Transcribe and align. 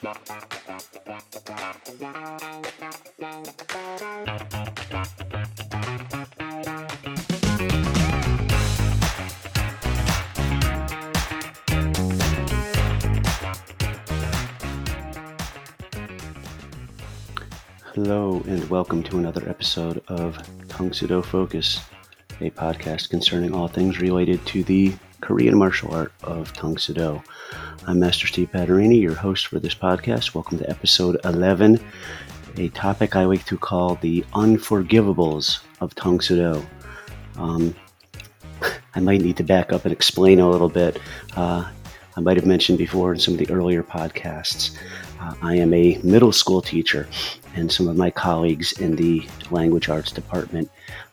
Hello, 0.00 0.12
and 18.46 18.70
welcome 18.70 19.02
to 19.02 19.18
another 19.18 19.48
episode 19.48 20.00
of 20.06 20.38
Tang 20.68 20.92
Soo 20.92 21.08
Do 21.08 21.22
Focus, 21.22 21.80
a 22.40 22.50
podcast 22.50 23.10
concerning 23.10 23.52
all 23.52 23.66
things 23.66 23.98
related 23.98 24.46
to 24.46 24.62
the 24.62 24.94
Korean 25.20 25.58
martial 25.58 25.92
art 25.92 26.12
of 26.22 26.52
Tang 26.52 26.78
Soo 26.78 26.94
Do. 26.94 27.20
I'm 27.88 28.00
Master 28.00 28.26
Steve 28.26 28.50
Patarini, 28.52 29.00
your 29.00 29.14
host 29.14 29.46
for 29.46 29.58
this 29.58 29.74
podcast. 29.74 30.34
Welcome 30.34 30.58
to 30.58 30.68
episode 30.68 31.18
11, 31.24 31.82
a 32.58 32.68
topic 32.68 33.16
I 33.16 33.24
like 33.24 33.46
to 33.46 33.56
call 33.56 33.94
the 33.94 34.26
unforgivables 34.34 35.60
of 35.80 35.94
Tang 35.94 36.20
Soo 36.20 36.36
Do. 36.36 36.66
Um, 37.40 37.74
I 38.94 39.00
might 39.00 39.22
need 39.22 39.38
to 39.38 39.42
back 39.42 39.72
up 39.72 39.86
and 39.86 39.92
explain 39.92 40.38
a 40.38 40.50
little 40.50 40.68
bit. 40.68 41.00
Uh, 41.34 41.66
I 42.14 42.20
might 42.20 42.36
have 42.36 42.44
mentioned 42.44 42.76
before 42.76 43.14
in 43.14 43.20
some 43.20 43.32
of 43.32 43.40
the 43.40 43.50
earlier 43.50 43.82
podcasts, 43.82 44.76
uh, 45.22 45.32
I 45.40 45.54
am 45.54 45.72
a 45.72 45.98
middle 46.04 46.32
school 46.32 46.60
teacher, 46.60 47.08
and 47.54 47.72
some 47.72 47.88
of 47.88 47.96
my 47.96 48.10
colleagues 48.10 48.72
in 48.72 48.96
the 48.96 49.26
language 49.50 49.88
arts 49.88 50.12
department 50.12 50.70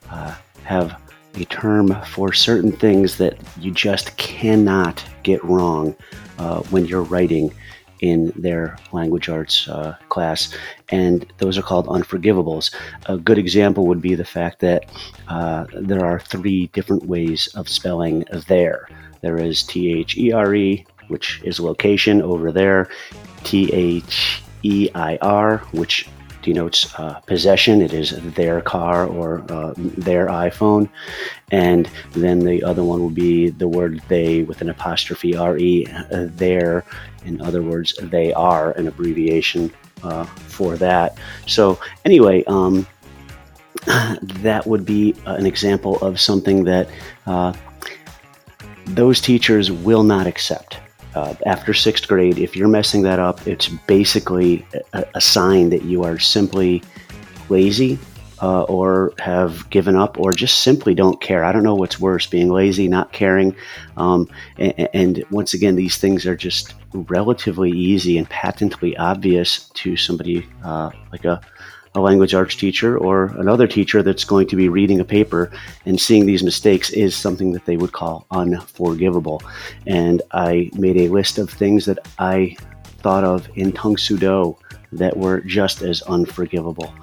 uh, 0.09 0.35
have 0.65 0.99
a 1.37 1.45
term 1.45 1.95
for 2.05 2.33
certain 2.33 2.71
things 2.71 3.17
that 3.17 3.37
you 3.59 3.71
just 3.71 4.15
cannot 4.17 5.03
get 5.23 5.43
wrong 5.43 5.95
uh, 6.37 6.61
when 6.63 6.85
you're 6.85 7.03
writing 7.03 7.53
in 8.01 8.31
their 8.35 8.77
language 8.91 9.29
arts 9.29 9.67
uh, 9.67 9.95
class, 10.09 10.53
and 10.89 11.31
those 11.37 11.57
are 11.57 11.61
called 11.61 11.87
unforgivables. 11.87 12.73
A 13.07 13.17
good 13.17 13.37
example 13.37 13.87
would 13.87 14.01
be 14.01 14.15
the 14.15 14.25
fact 14.25 14.59
that 14.59 14.85
uh, 15.27 15.65
there 15.73 16.05
are 16.05 16.19
three 16.19 16.67
different 16.67 17.05
ways 17.05 17.47
of 17.55 17.69
spelling 17.69 18.25
there. 18.47 18.87
There 19.21 19.37
is 19.37 19.63
T 19.63 19.91
H 19.93 20.17
E 20.17 20.31
R 20.31 20.53
E, 20.53 20.85
which 21.07 21.41
is 21.43 21.59
location 21.59 22.21
over 22.21 22.51
there, 22.51 22.89
T 23.43 23.71
H 23.73 24.41
E 24.63 24.89
I 24.93 25.17
R, 25.21 25.59
which 25.71 26.07
denotes 26.45 26.93
uh, 26.99 27.19
possession. 27.25 27.81
It 27.81 27.91
is 27.91 28.11
their 28.35 28.61
car 28.61 29.05
or 29.05 29.43
uh, 29.49 29.73
their 29.75 30.27
iPhone. 30.27 30.87
And 31.51 31.89
then 32.11 32.39
the 32.39 32.63
other 32.63 32.83
one 32.83 33.03
would 33.03 33.15
be 33.15 33.49
the 33.49 33.67
word 33.67 34.01
they 34.07 34.43
with 34.43 34.61
an 34.61 34.69
apostrophe 34.69 35.35
re, 35.35 35.85
uh, 35.87 36.27
their. 36.37 36.85
In 37.25 37.41
other 37.41 37.63
words, 37.63 37.95
they 38.01 38.31
are 38.33 38.71
an 38.73 38.87
abbreviation 38.87 39.73
uh, 40.03 40.25
for 40.25 40.77
that. 40.77 41.17
So, 41.47 41.79
anyway, 42.05 42.43
um, 42.45 42.85
that 43.87 44.67
would 44.67 44.85
be 44.85 45.15
an 45.25 45.47
example 45.47 45.97
of 45.99 46.19
something 46.19 46.63
that 46.65 46.87
uh, 47.25 47.53
those 48.85 49.19
teachers 49.19 49.71
will 49.71 50.03
not 50.03 50.27
accept 50.27 50.77
uh, 51.15 51.33
after 51.45 51.73
sixth 51.73 52.07
grade, 52.07 52.37
if 52.37 52.55
you're 52.55 52.67
messing 52.67 53.03
that 53.03 53.19
up, 53.19 53.47
it's 53.47 53.67
basically 53.87 54.65
a, 54.93 55.05
a 55.15 55.21
sign 55.21 55.69
that 55.69 55.83
you 55.83 56.03
are 56.03 56.19
simply 56.19 56.83
lazy 57.49 57.97
uh, 58.41 58.63
or 58.63 59.13
have 59.17 59.69
given 59.69 59.95
up 59.95 60.19
or 60.19 60.31
just 60.31 60.59
simply 60.59 60.93
don't 60.93 61.21
care. 61.21 61.43
I 61.43 61.51
don't 61.51 61.63
know 61.63 61.75
what's 61.75 61.99
worse, 61.99 62.27
being 62.27 62.49
lazy, 62.49 62.87
not 62.87 63.11
caring. 63.11 63.55
Um, 63.95 64.29
and, 64.57 64.89
and, 64.93 65.23
once 65.31 65.53
again, 65.53 65.75
these 65.75 65.97
things 65.97 66.25
are 66.25 66.35
just 66.35 66.73
relatively 66.93 67.71
easy 67.71 68.17
and 68.17 68.29
patently 68.29 68.97
obvious 68.97 69.69
to 69.69 69.95
somebody 69.95 70.45
uh, 70.63 70.91
like 71.11 71.25
a 71.25 71.41
a 71.95 72.01
language 72.01 72.33
arts 72.33 72.55
teacher 72.55 72.97
or 72.97 73.27
another 73.37 73.67
teacher 73.67 74.03
that's 74.03 74.25
going 74.25 74.47
to 74.47 74.55
be 74.55 74.69
reading 74.69 74.99
a 74.99 75.05
paper 75.05 75.51
and 75.85 75.99
seeing 75.99 76.25
these 76.25 76.43
mistakes 76.43 76.89
is 76.91 77.15
something 77.15 77.53
that 77.53 77.65
they 77.65 77.77
would 77.77 77.93
call 77.93 78.27
unforgivable. 78.31 79.41
And 79.87 80.21
I 80.31 80.69
made 80.73 80.97
a 80.97 81.07
list 81.07 81.37
of 81.37 81.49
things 81.49 81.85
that 81.85 81.99
I 82.19 82.55
thought 82.99 83.23
of 83.23 83.49
in 83.55 83.71
Tang 83.71 83.97
Soo 83.97 84.17
Do 84.17 84.57
that 84.91 85.15
were 85.15 85.41
just 85.41 85.81
as 85.81 86.01
unforgivable 86.03 86.93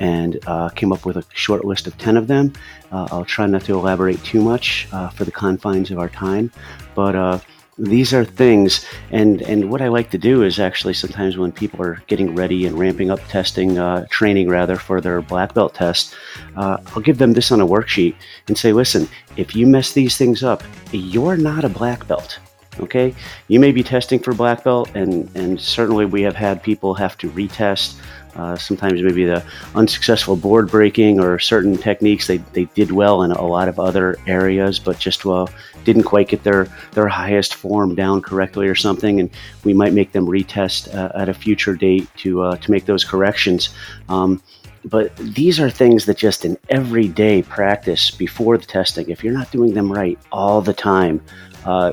and 0.00 0.38
uh, 0.46 0.68
came 0.70 0.92
up 0.92 1.04
with 1.04 1.16
a 1.16 1.24
short 1.34 1.64
list 1.64 1.86
of 1.86 1.98
10 1.98 2.16
of 2.16 2.26
them. 2.26 2.52
Uh, 2.92 3.08
I'll 3.10 3.24
try 3.24 3.46
not 3.46 3.64
to 3.64 3.74
elaborate 3.74 4.22
too 4.24 4.40
much 4.40 4.88
uh, 4.92 5.08
for 5.10 5.24
the 5.24 5.32
confines 5.32 5.90
of 5.90 5.98
our 5.98 6.08
time, 6.08 6.50
but 6.94 7.16
uh, 7.16 7.38
these 7.78 8.12
are 8.12 8.24
things 8.24 8.84
and 9.10 9.40
and 9.42 9.70
what 9.70 9.80
i 9.80 9.86
like 9.88 10.10
to 10.10 10.18
do 10.18 10.42
is 10.42 10.58
actually 10.58 10.92
sometimes 10.92 11.38
when 11.38 11.52
people 11.52 11.80
are 11.80 12.02
getting 12.08 12.34
ready 12.34 12.66
and 12.66 12.76
ramping 12.76 13.10
up 13.10 13.20
testing 13.28 13.78
uh, 13.78 14.04
training 14.10 14.48
rather 14.48 14.76
for 14.76 15.00
their 15.00 15.22
black 15.22 15.54
belt 15.54 15.74
test 15.74 16.14
uh, 16.56 16.76
i'll 16.88 17.02
give 17.02 17.18
them 17.18 17.34
this 17.34 17.52
on 17.52 17.60
a 17.60 17.66
worksheet 17.66 18.16
and 18.48 18.58
say 18.58 18.72
listen 18.72 19.08
if 19.36 19.54
you 19.54 19.66
mess 19.66 19.92
these 19.92 20.16
things 20.16 20.42
up 20.42 20.62
you're 20.90 21.36
not 21.36 21.64
a 21.64 21.68
black 21.68 22.06
belt 22.08 22.40
okay? 22.80 23.14
You 23.48 23.60
may 23.60 23.72
be 23.72 23.82
testing 23.82 24.18
for 24.18 24.32
black 24.34 24.64
belt 24.64 24.90
and 24.94 25.28
and 25.34 25.60
certainly 25.60 26.04
we 26.04 26.22
have 26.22 26.36
had 26.36 26.62
people 26.62 26.94
have 26.94 27.16
to 27.18 27.30
retest 27.30 28.00
uh, 28.36 28.56
sometimes 28.56 29.02
maybe 29.02 29.24
the 29.24 29.44
unsuccessful 29.74 30.36
board 30.36 30.70
breaking 30.70 31.20
or 31.20 31.38
certain 31.38 31.76
techniques 31.76 32.26
they, 32.26 32.38
they 32.52 32.64
did 32.74 32.92
well 32.92 33.22
in 33.22 33.32
a 33.32 33.46
lot 33.46 33.68
of 33.68 33.78
other 33.78 34.18
areas, 34.26 34.78
but 34.78 34.98
just 34.98 35.24
well 35.24 35.48
didn't 35.84 36.04
quite 36.04 36.28
get 36.28 36.42
their 36.42 36.68
their 36.92 37.08
highest 37.08 37.54
form 37.54 37.94
down 37.94 38.20
correctly 38.20 38.68
or 38.68 38.74
something, 38.74 39.20
and 39.20 39.30
we 39.64 39.72
might 39.72 39.92
make 39.92 40.12
them 40.12 40.26
retest 40.26 40.94
uh, 40.94 41.10
at 41.14 41.28
a 41.28 41.34
future 41.34 41.74
date 41.74 42.08
to 42.16 42.42
uh, 42.42 42.56
to 42.56 42.70
make 42.70 42.84
those 42.84 43.04
corrections. 43.04 43.70
Um, 44.08 44.42
but 44.84 45.14
these 45.16 45.58
are 45.60 45.70
things 45.70 46.06
that 46.06 46.16
just 46.16 46.44
in 46.44 46.56
everyday 46.68 47.42
practice 47.42 48.10
before 48.10 48.56
the 48.58 48.66
testing, 48.66 49.08
if 49.10 49.24
you're 49.24 49.32
not 49.32 49.50
doing 49.50 49.74
them 49.74 49.92
right 49.92 50.18
all 50.30 50.60
the 50.60 50.72
time, 50.72 51.20
uh, 51.64 51.92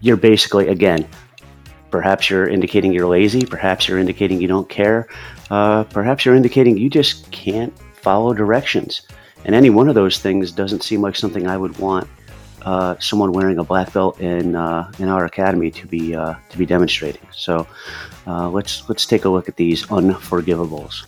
you're 0.00 0.16
basically 0.16 0.68
again 0.68 1.06
Perhaps 1.94 2.28
you're 2.28 2.48
indicating 2.48 2.92
you're 2.92 3.06
lazy. 3.06 3.46
Perhaps 3.46 3.86
you're 3.86 4.00
indicating 4.00 4.40
you 4.40 4.48
don't 4.48 4.68
care. 4.68 5.06
Uh, 5.48 5.84
perhaps 5.84 6.24
you're 6.24 6.34
indicating 6.34 6.76
you 6.76 6.90
just 6.90 7.30
can't 7.30 7.72
follow 7.94 8.34
directions. 8.34 9.02
And 9.44 9.54
any 9.54 9.70
one 9.70 9.88
of 9.88 9.94
those 9.94 10.18
things 10.18 10.50
doesn't 10.50 10.82
seem 10.82 11.02
like 11.02 11.14
something 11.14 11.46
I 11.46 11.56
would 11.56 11.78
want 11.78 12.10
uh, 12.62 12.96
someone 12.98 13.30
wearing 13.30 13.60
a 13.60 13.62
black 13.62 13.92
belt 13.92 14.18
in 14.20 14.56
uh, 14.56 14.90
in 14.98 15.08
our 15.08 15.24
academy 15.24 15.70
to 15.70 15.86
be 15.86 16.16
uh, 16.16 16.34
to 16.48 16.58
be 16.58 16.66
demonstrating. 16.66 17.28
So 17.30 17.64
uh, 18.26 18.50
let's 18.50 18.88
let's 18.88 19.06
take 19.06 19.24
a 19.24 19.28
look 19.28 19.48
at 19.48 19.56
these 19.56 19.86
unforgivables. 19.86 21.06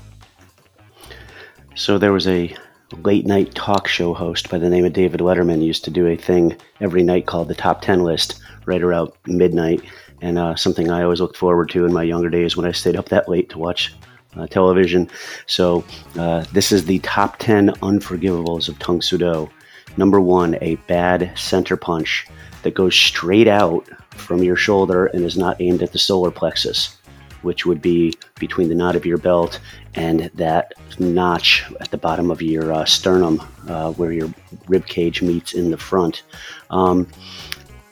So 1.74 1.98
there 1.98 2.12
was 2.12 2.28
a 2.28 2.56
late 3.02 3.26
night 3.26 3.56
talk 3.56 3.88
show 3.88 4.14
host 4.14 4.50
by 4.50 4.58
the 4.58 4.70
name 4.70 4.84
of 4.84 4.92
David 4.92 5.18
Letterman 5.18 5.64
used 5.64 5.84
to 5.86 5.90
do 5.90 6.06
a 6.06 6.16
thing 6.16 6.56
every 6.80 7.02
night 7.02 7.26
called 7.26 7.48
the 7.48 7.56
Top 7.56 7.82
Ten 7.82 8.04
List 8.04 8.40
right 8.66 8.82
around 8.82 9.10
midnight 9.26 9.82
and 10.20 10.38
uh, 10.38 10.56
something 10.56 10.90
I 10.90 11.02
always 11.02 11.20
looked 11.20 11.36
forward 11.36 11.70
to 11.70 11.84
in 11.84 11.92
my 11.92 12.02
younger 12.02 12.30
days 12.30 12.56
when 12.56 12.66
I 12.66 12.72
stayed 12.72 12.96
up 12.96 13.08
that 13.10 13.28
late 13.28 13.48
to 13.50 13.58
watch 13.58 13.94
uh, 14.36 14.46
television. 14.46 15.10
So 15.46 15.84
uh, 16.18 16.44
this 16.52 16.72
is 16.72 16.84
the 16.84 16.98
top 17.00 17.38
10 17.38 17.70
unforgivables 17.82 18.68
of 18.68 18.78
Tang 18.78 19.02
Soo 19.02 19.18
Do. 19.18 19.50
Number 19.96 20.20
one, 20.20 20.58
a 20.60 20.76
bad 20.86 21.32
center 21.36 21.76
punch 21.76 22.26
that 22.62 22.74
goes 22.74 22.94
straight 22.94 23.48
out 23.48 23.88
from 24.10 24.42
your 24.42 24.56
shoulder 24.56 25.06
and 25.06 25.24
is 25.24 25.38
not 25.38 25.60
aimed 25.60 25.82
at 25.82 25.92
the 25.92 25.98
solar 25.98 26.30
plexus, 26.30 26.98
which 27.42 27.64
would 27.64 27.80
be 27.80 28.12
between 28.38 28.68
the 28.68 28.74
knot 28.74 28.96
of 28.96 29.06
your 29.06 29.18
belt 29.18 29.60
and 29.94 30.30
that 30.34 30.74
notch 30.98 31.64
at 31.80 31.90
the 31.90 31.96
bottom 31.96 32.30
of 32.30 32.42
your 32.42 32.72
uh, 32.72 32.84
sternum 32.84 33.42
uh, 33.68 33.92
where 33.92 34.12
your 34.12 34.32
rib 34.68 34.86
cage 34.86 35.22
meets 35.22 35.54
in 35.54 35.70
the 35.70 35.78
front. 35.78 36.22
Um, 36.70 37.08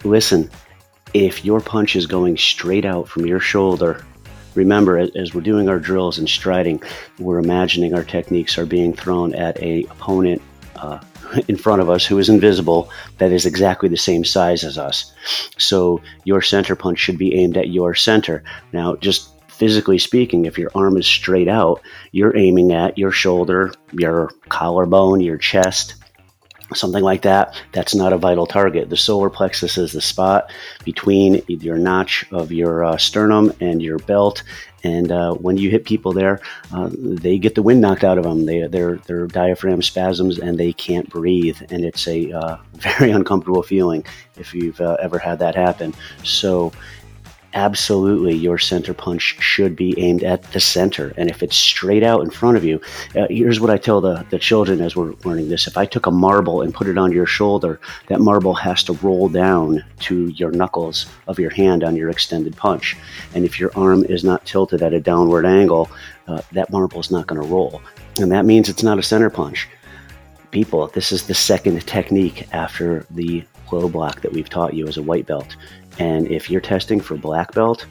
listen, 0.02 0.50
if 1.14 1.44
your 1.44 1.60
punch 1.60 1.96
is 1.96 2.06
going 2.06 2.36
straight 2.36 2.84
out 2.84 3.08
from 3.08 3.24
your 3.24 3.40
shoulder, 3.40 4.04
remember 4.54 4.98
as 4.98 5.32
we're 5.32 5.40
doing 5.40 5.68
our 5.68 5.78
drills 5.78 6.18
and 6.18 6.28
striding, 6.28 6.82
we're 7.18 7.38
imagining 7.38 7.94
our 7.94 8.04
techniques 8.04 8.58
are 8.58 8.66
being 8.66 8.92
thrown 8.92 9.34
at 9.34 9.60
a 9.62 9.84
opponent 9.84 10.42
uh, 10.76 10.98
in 11.48 11.56
front 11.56 11.80
of 11.80 11.88
us 11.88 12.04
who 12.04 12.18
is 12.18 12.28
invisible 12.28 12.90
that 13.18 13.32
is 13.32 13.46
exactly 13.46 13.88
the 13.88 13.96
same 13.96 14.24
size 14.24 14.64
as 14.64 14.76
us. 14.76 15.12
So 15.56 16.02
your 16.24 16.42
center 16.42 16.74
punch 16.74 16.98
should 16.98 17.18
be 17.18 17.34
aimed 17.36 17.56
at 17.56 17.68
your 17.68 17.94
center. 17.94 18.42
Now, 18.72 18.96
just 18.96 19.30
physically 19.48 19.98
speaking, 19.98 20.46
if 20.46 20.58
your 20.58 20.72
arm 20.74 20.96
is 20.96 21.06
straight 21.06 21.48
out, 21.48 21.80
you're 22.10 22.36
aiming 22.36 22.72
at 22.72 22.98
your 22.98 23.12
shoulder, 23.12 23.72
your 23.92 24.30
collarbone, 24.48 25.20
your 25.20 25.38
chest, 25.38 25.94
something 26.74 27.02
like 27.02 27.22
that, 27.22 27.54
that's 27.72 27.94
not 27.94 28.12
a 28.12 28.18
vital 28.18 28.46
target. 28.46 28.90
The 28.90 28.96
solar 28.96 29.30
plexus 29.30 29.76
is 29.76 29.92
the 29.92 30.00
spot 30.00 30.50
between 30.84 31.42
your 31.48 31.76
notch 31.76 32.24
of 32.32 32.52
your 32.52 32.84
uh, 32.84 32.96
sternum 32.96 33.52
and 33.60 33.82
your 33.82 33.98
belt. 33.98 34.42
And 34.82 35.10
uh, 35.10 35.34
when 35.34 35.56
you 35.56 35.70
hit 35.70 35.84
people 35.84 36.12
there, 36.12 36.40
uh, 36.72 36.90
they 36.92 37.38
get 37.38 37.54
the 37.54 37.62
wind 37.62 37.80
knocked 37.80 38.04
out 38.04 38.18
of 38.18 38.24
them. 38.24 38.44
They, 38.44 38.66
their, 38.66 38.96
their 38.96 39.26
diaphragm 39.26 39.82
spasms 39.82 40.38
and 40.38 40.58
they 40.58 40.72
can't 40.72 41.08
breathe. 41.08 41.60
And 41.70 41.84
it's 41.84 42.06
a 42.06 42.32
uh, 42.32 42.56
very 42.72 43.10
uncomfortable 43.10 43.62
feeling 43.62 44.04
if 44.36 44.54
you've 44.54 44.80
uh, 44.80 44.96
ever 45.00 45.18
had 45.18 45.38
that 45.38 45.54
happen. 45.54 45.94
So, 46.22 46.72
absolutely 47.54 48.34
your 48.34 48.58
center 48.58 48.92
punch 48.92 49.36
should 49.40 49.74
be 49.74 49.98
aimed 49.98 50.22
at 50.22 50.42
the 50.52 50.60
center. 50.60 51.14
And 51.16 51.30
if 51.30 51.42
it's 51.42 51.56
straight 51.56 52.02
out 52.02 52.22
in 52.22 52.30
front 52.30 52.56
of 52.56 52.64
you, 52.64 52.80
uh, 53.16 53.26
here's 53.30 53.60
what 53.60 53.70
I 53.70 53.78
tell 53.78 54.00
the, 54.00 54.26
the 54.30 54.38
children 54.38 54.80
as 54.80 54.94
we're 54.94 55.14
learning 55.24 55.48
this. 55.48 55.66
If 55.66 55.78
I 55.78 55.86
took 55.86 56.06
a 56.06 56.10
marble 56.10 56.62
and 56.62 56.74
put 56.74 56.88
it 56.88 56.98
on 56.98 57.12
your 57.12 57.26
shoulder, 57.26 57.80
that 58.08 58.20
marble 58.20 58.54
has 58.54 58.82
to 58.84 58.92
roll 58.94 59.28
down 59.28 59.84
to 60.00 60.26
your 60.28 60.50
knuckles 60.50 61.06
of 61.28 61.38
your 61.38 61.50
hand 61.50 61.84
on 61.84 61.96
your 61.96 62.10
extended 62.10 62.56
punch. 62.56 62.96
And 63.34 63.44
if 63.44 63.58
your 63.58 63.70
arm 63.76 64.04
is 64.04 64.24
not 64.24 64.44
tilted 64.44 64.82
at 64.82 64.92
a 64.92 65.00
downward 65.00 65.46
angle, 65.46 65.90
uh, 66.26 66.42
that 66.52 66.70
marble 66.70 67.00
is 67.00 67.10
not 67.10 67.26
going 67.26 67.40
to 67.40 67.48
roll. 67.48 67.80
And 68.20 68.30
that 68.32 68.44
means 68.44 68.68
it's 68.68 68.82
not 68.82 68.98
a 68.98 69.02
center 69.02 69.30
punch. 69.30 69.68
People, 70.50 70.86
this 70.88 71.10
is 71.10 71.26
the 71.26 71.34
second 71.34 71.84
technique 71.86 72.46
after 72.52 73.06
the 73.10 73.44
low 73.72 73.88
block 73.88 74.20
that 74.20 74.32
we've 74.32 74.48
taught 74.48 74.74
you 74.74 74.86
as 74.86 74.96
a 74.96 75.02
white 75.02 75.26
belt. 75.26 75.56
And 75.98 76.28
if 76.28 76.50
you're 76.50 76.60
testing 76.60 77.00
for 77.00 77.16
black 77.16 77.52
belt 77.52 77.86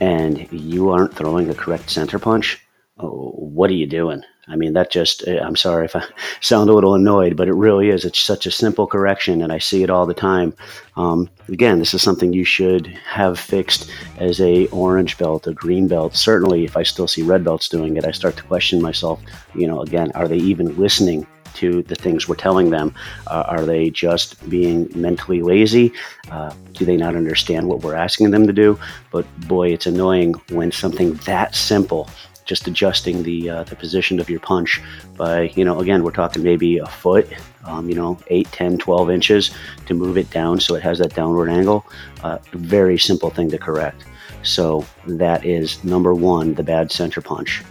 and 0.00 0.50
you 0.52 0.90
aren't 0.90 1.14
throwing 1.14 1.48
the 1.48 1.54
correct 1.54 1.90
center 1.90 2.18
punch, 2.18 2.60
oh, 2.98 3.30
what 3.36 3.70
are 3.70 3.74
you 3.74 3.86
doing? 3.86 4.22
I 4.46 4.56
mean, 4.56 4.74
that 4.74 4.90
just, 4.90 5.26
eh, 5.26 5.40
I'm 5.40 5.56
sorry 5.56 5.86
if 5.86 5.96
I 5.96 6.04
sound 6.40 6.68
a 6.68 6.74
little 6.74 6.94
annoyed, 6.94 7.36
but 7.36 7.48
it 7.48 7.54
really 7.54 7.88
is. 7.88 8.04
It's 8.04 8.18
such 8.18 8.46
a 8.46 8.50
simple 8.50 8.86
correction, 8.86 9.40
and 9.42 9.52
I 9.52 9.58
see 9.58 9.82
it 9.82 9.90
all 9.90 10.06
the 10.06 10.14
time. 10.14 10.54
Um, 10.96 11.30
again, 11.48 11.78
this 11.78 11.94
is 11.94 12.02
something 12.02 12.32
you 12.32 12.44
should 12.44 12.86
have 12.86 13.38
fixed 13.38 13.90
as 14.18 14.40
a 14.40 14.66
orange 14.66 15.16
belt, 15.16 15.46
a 15.46 15.54
green 15.54 15.88
belt. 15.88 16.14
Certainly, 16.14 16.64
if 16.64 16.76
I 16.76 16.82
still 16.82 17.08
see 17.08 17.22
red 17.22 17.42
belts 17.42 17.68
doing 17.68 17.96
it, 17.96 18.04
I 18.04 18.10
start 18.10 18.36
to 18.36 18.42
question 18.42 18.82
myself, 18.82 19.20
you 19.54 19.66
know, 19.66 19.80
again, 19.80 20.12
are 20.14 20.28
they 20.28 20.36
even 20.36 20.76
listening 20.76 21.26
to 21.54 21.82
the 21.82 21.94
things 21.94 22.28
we're 22.28 22.36
telling 22.36 22.70
them? 22.70 22.94
Uh, 23.26 23.44
are 23.46 23.64
they 23.64 23.90
just 23.90 24.48
being 24.48 24.90
mentally 24.94 25.42
lazy? 25.42 25.92
Uh, 26.30 26.52
do 26.72 26.84
they 26.84 26.96
not 26.96 27.16
understand 27.16 27.68
what 27.68 27.80
we're 27.82 27.94
asking 27.94 28.30
them 28.30 28.46
to 28.46 28.52
do? 28.52 28.78
But 29.10 29.26
boy, 29.48 29.72
it's 29.72 29.86
annoying 29.86 30.34
when 30.50 30.72
something 30.72 31.14
that 31.24 31.54
simple 31.54 32.08
just 32.44 32.66
adjusting 32.66 33.22
the 33.22 33.48
uh, 33.48 33.64
the 33.64 33.76
position 33.76 34.20
of 34.20 34.28
your 34.28 34.40
punch 34.40 34.80
by 35.16 35.52
you 35.56 35.64
know 35.64 35.80
again 35.80 36.02
we're 36.04 36.10
talking 36.10 36.42
maybe 36.42 36.76
a 36.76 36.86
foot 36.86 37.26
um, 37.64 37.88
you 37.88 37.94
know 37.94 38.18
8 38.26 38.46
10 38.52 38.76
12 38.76 39.10
inches 39.10 39.50
to 39.86 39.94
move 39.94 40.18
it 40.18 40.28
down 40.28 40.60
so 40.60 40.74
it 40.74 40.82
has 40.82 40.98
that 40.98 41.14
downward 41.14 41.48
angle 41.48 41.86
uh, 42.22 42.36
very 42.52 42.98
simple 42.98 43.30
thing 43.30 43.48
to 43.48 43.56
correct 43.56 44.04
so 44.42 44.84
that 45.06 45.46
is 45.46 45.82
number 45.84 46.12
one 46.12 46.52
the 46.52 46.62
bad 46.62 46.92
center 46.92 47.22
punch 47.22 47.62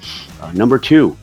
uh, 0.41 0.51
number 0.53 0.79
two 0.79 1.15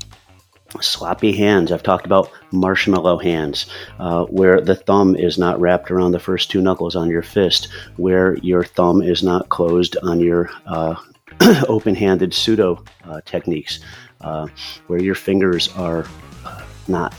sloppy 0.80 1.32
hands. 1.32 1.72
I've 1.72 1.82
talked 1.82 2.06
about 2.06 2.30
marshmallow 2.52 3.18
hands, 3.18 3.66
uh, 3.98 4.24
where 4.26 4.60
the 4.60 4.74
thumb 4.74 5.16
is 5.16 5.38
not 5.38 5.60
wrapped 5.60 5.90
around 5.90 6.12
the 6.12 6.20
first 6.20 6.50
two 6.50 6.60
knuckles 6.60 6.96
on 6.96 7.08
your 7.08 7.22
fist, 7.22 7.68
where 7.96 8.36
your 8.38 8.64
thumb 8.64 9.02
is 9.02 9.22
not 9.22 9.48
closed 9.48 9.96
on 10.02 10.20
your 10.20 10.50
uh, 10.66 10.94
open 11.68 11.94
handed 11.94 12.32
sudo 12.32 12.86
uh, 13.04 13.20
techniques, 13.24 13.80
uh, 14.20 14.46
where 14.86 15.02
your 15.02 15.14
fingers 15.14 15.68
are 15.76 16.06
uh, 16.44 16.62
not 16.88 17.14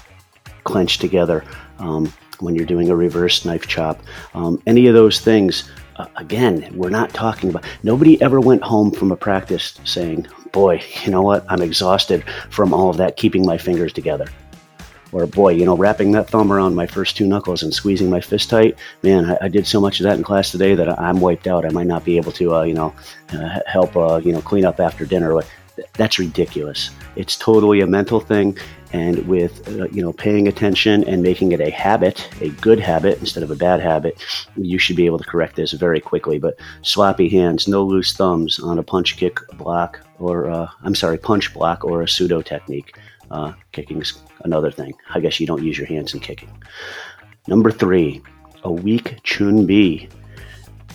clenched 0.63 1.01
together 1.01 1.43
um, 1.79 2.11
when 2.39 2.55
you're 2.55 2.65
doing 2.65 2.89
a 2.89 2.95
reverse 2.95 3.45
knife 3.45 3.67
chop. 3.67 4.01
Um, 4.33 4.61
any 4.67 4.87
of 4.87 4.93
those 4.93 5.19
things. 5.19 5.69
Uh, 5.97 6.07
again, 6.15 6.67
we're 6.73 6.89
not 6.89 7.13
talking 7.13 7.49
about. 7.49 7.65
Nobody 7.83 8.19
ever 8.21 8.39
went 8.39 8.63
home 8.63 8.91
from 8.91 9.11
a 9.11 9.15
practice 9.17 9.77
saying, 9.83 10.25
boy, 10.51 10.81
you 11.03 11.11
know 11.11 11.21
what? 11.21 11.45
I'm 11.49 11.61
exhausted 11.61 12.23
from 12.49 12.73
all 12.73 12.89
of 12.89 12.97
that 12.97 13.17
keeping 13.17 13.45
my 13.45 13.57
fingers 13.57 13.91
together. 13.93 14.25
Or, 15.11 15.25
boy, 15.25 15.49
you 15.49 15.65
know, 15.65 15.75
wrapping 15.75 16.11
that 16.11 16.29
thumb 16.29 16.51
around 16.51 16.75
my 16.75 16.87
first 16.87 17.17
two 17.17 17.27
knuckles 17.27 17.63
and 17.63 17.73
squeezing 17.73 18.09
my 18.09 18.21
fist 18.21 18.49
tight. 18.49 18.77
Man, 19.03 19.25
I, 19.25 19.37
I 19.41 19.47
did 19.49 19.67
so 19.67 19.81
much 19.81 19.99
of 19.99 20.05
that 20.05 20.17
in 20.17 20.23
class 20.23 20.51
today 20.51 20.75
that 20.75 20.99
I'm 20.99 21.19
wiped 21.19 21.47
out. 21.47 21.65
I 21.65 21.69
might 21.69 21.87
not 21.87 22.05
be 22.05 22.17
able 22.17 22.31
to, 22.33 22.55
uh, 22.55 22.63
you 22.63 22.73
know, 22.73 22.93
uh, 23.33 23.59
help, 23.65 23.95
uh, 23.97 24.21
you 24.23 24.31
know, 24.31 24.41
clean 24.41 24.65
up 24.65 24.79
after 24.79 25.05
dinner. 25.05 25.39
That's 25.93 26.19
ridiculous. 26.19 26.91
It's 27.15 27.35
totally 27.37 27.81
a 27.81 27.87
mental 27.87 28.19
thing. 28.19 28.57
And 28.93 29.25
with, 29.27 29.67
uh, 29.69 29.87
you 29.87 30.01
know, 30.01 30.11
paying 30.11 30.49
attention 30.49 31.05
and 31.05 31.23
making 31.23 31.53
it 31.53 31.61
a 31.61 31.69
habit, 31.69 32.29
a 32.41 32.49
good 32.49 32.79
habit 32.79 33.19
instead 33.19 33.41
of 33.41 33.49
a 33.49 33.55
bad 33.55 33.79
habit, 33.79 34.21
you 34.57 34.77
should 34.77 34.97
be 34.97 35.05
able 35.05 35.17
to 35.17 35.23
correct 35.23 35.55
this 35.55 35.71
very 35.71 36.01
quickly. 36.01 36.39
But 36.39 36.57
sloppy 36.81 37.29
hands, 37.29 37.69
no 37.69 37.83
loose 37.83 38.13
thumbs 38.13 38.59
on 38.59 38.79
a 38.79 38.83
punch 38.83 39.15
kick 39.15 39.39
block 39.57 39.99
or 40.19 40.49
uh, 40.49 40.67
I'm 40.83 40.95
sorry, 40.95 41.17
punch 41.17 41.53
block 41.53 41.83
or 41.83 42.01
a 42.01 42.05
sudo 42.05 42.43
technique. 42.43 42.95
Uh, 43.31 43.53
kicking's 43.71 44.21
another 44.43 44.71
thing. 44.71 44.93
I 45.13 45.19
guess 45.21 45.39
you 45.39 45.47
don't 45.47 45.63
use 45.63 45.77
your 45.77 45.87
hands 45.87 46.13
in 46.13 46.19
kicking. 46.19 46.51
Number 47.47 47.71
three, 47.71 48.21
a 48.63 48.71
weak 48.71 49.19
chunbi. 49.23 50.09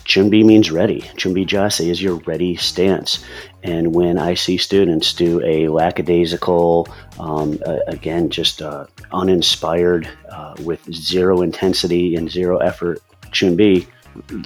Chunbi 0.05 0.45
means 0.45 0.71
ready. 0.71 1.01
Chunbi 1.17 1.45
jase 1.47 1.81
is 1.81 2.01
your 2.01 2.17
ready 2.27 2.55
stance. 2.55 3.25
And 3.65 3.93
when 3.95 4.19
I 4.19 4.35
see 4.35 4.57
students 4.57 5.13
do 5.13 5.43
a 5.45 5.69
lackadaisical, 5.69 6.89
um, 7.19 7.59
uh, 7.67 7.79
again, 7.89 8.31
just 8.31 8.63
uh, 8.63 8.87
uninspired, 9.13 10.09
uh, 10.31 10.55
with 10.61 10.81
zero 10.93 11.43
intensity 11.43 12.15
and 12.15 12.31
zero 12.31 12.59
effort 12.59 13.01
chunbi, 13.33 13.87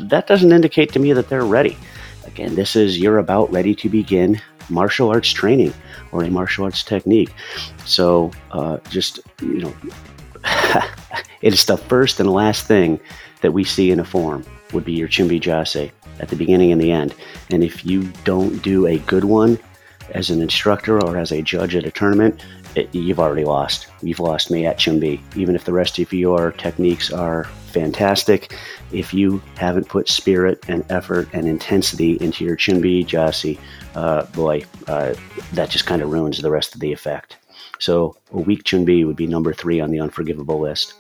that 0.09 0.27
doesn't 0.27 0.53
indicate 0.53 0.93
to 0.93 0.99
me 0.99 1.13
that 1.13 1.29
they're 1.29 1.45
ready. 1.45 1.77
Again, 2.25 2.55
this 2.55 2.77
is 2.77 2.99
you're 2.99 3.19
about 3.19 3.53
ready 3.53 3.75
to 3.75 3.89
begin 3.89 4.41
martial 4.71 5.11
arts 5.11 5.31
training 5.31 5.75
or 6.13 6.25
a 6.25 6.31
martial 6.31 6.65
arts 6.65 6.83
technique. 6.83 7.33
So 7.85 8.31
uh, 8.51 8.79
just, 8.89 9.21
you 9.41 9.61
know, 9.61 9.75
it's 11.43 11.65
the 11.65 11.77
first 11.77 12.21
and 12.21 12.31
last 12.33 12.67
thing 12.67 13.01
that 13.43 13.53
we 13.53 13.65
see 13.65 13.91
in 13.91 14.01
a 14.01 14.05
form 14.05 14.45
would 14.73 14.85
be 14.85 14.93
your 14.93 15.09
chunbi 15.09 15.41
jase 15.41 15.91
at 16.21 16.29
the 16.29 16.37
beginning 16.37 16.73
and 16.73 16.81
the 16.81 16.93
end. 16.93 17.15
And 17.51 17.65
if 17.65 17.85
you 17.85 18.05
don't 18.25 18.63
do 18.63 18.87
a 18.87 18.99
good 18.99 19.25
one 19.25 19.59
as 20.13 20.31
an 20.31 20.41
instructor 20.41 21.03
or 21.03 21.17
as 21.17 21.33
a 21.33 21.43
judge 21.43 21.75
at 21.75 21.85
a 21.85 21.91
tournament, 21.91 22.45
it, 22.75 22.95
you've 22.95 23.19
already 23.19 23.45
lost. 23.45 23.89
You've 24.03 24.21
lost 24.21 24.51
me 24.51 24.67
at 24.67 24.79
chunbi. 24.79 25.21
Even 25.37 25.55
if 25.55 25.65
the 25.65 25.73
rest 25.73 25.99
of 25.99 26.13
your 26.13 26.53
techniques 26.53 27.13
are 27.13 27.45
fantastic, 27.73 28.57
if 28.93 29.13
you 29.13 29.43
haven't 29.57 29.89
put 29.89 30.09
spirit 30.09 30.65
and 30.69 30.85
effort 30.91 31.29
and 31.33 31.49
intensity 31.49 32.13
into 32.21 32.45
your 32.45 32.57
chunbi 32.57 33.05
jase, 33.07 33.59
uh, 33.95 34.25
boy, 34.27 34.65
uh, 34.87 35.15
that 35.53 35.71
just 35.71 35.87
kind 35.87 36.03
of 36.03 36.11
ruins 36.11 36.39
the 36.39 36.51
rest 36.51 36.75
of 36.75 36.81
the 36.81 36.93
effect. 36.93 37.37
So 37.79 38.17
a 38.33 38.39
weak 38.39 38.65
chunbi 38.65 39.07
would 39.07 39.17
be 39.17 39.27
number 39.27 39.53
three 39.53 39.81
on 39.81 39.91
the 39.91 40.01
unforgivable 40.01 40.61
list. 40.61 40.95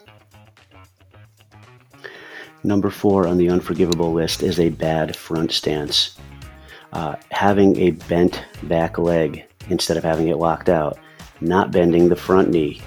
Number 2.62 2.90
four 2.90 3.26
on 3.26 3.38
the 3.38 3.48
unforgivable 3.48 4.12
list 4.12 4.42
is 4.42 4.60
a 4.60 4.68
bad 4.68 5.16
front 5.16 5.52
stance. 5.52 6.16
Uh, 6.92 7.14
having 7.30 7.76
a 7.76 7.90
bent 7.90 8.42
back 8.64 8.98
leg 8.98 9.44
instead 9.68 9.96
of 9.96 10.04
having 10.04 10.28
it 10.28 10.38
locked 10.38 10.68
out, 10.68 10.98
not 11.40 11.70
bending 11.70 12.08
the 12.08 12.16
front 12.16 12.50
knee, 12.50 12.82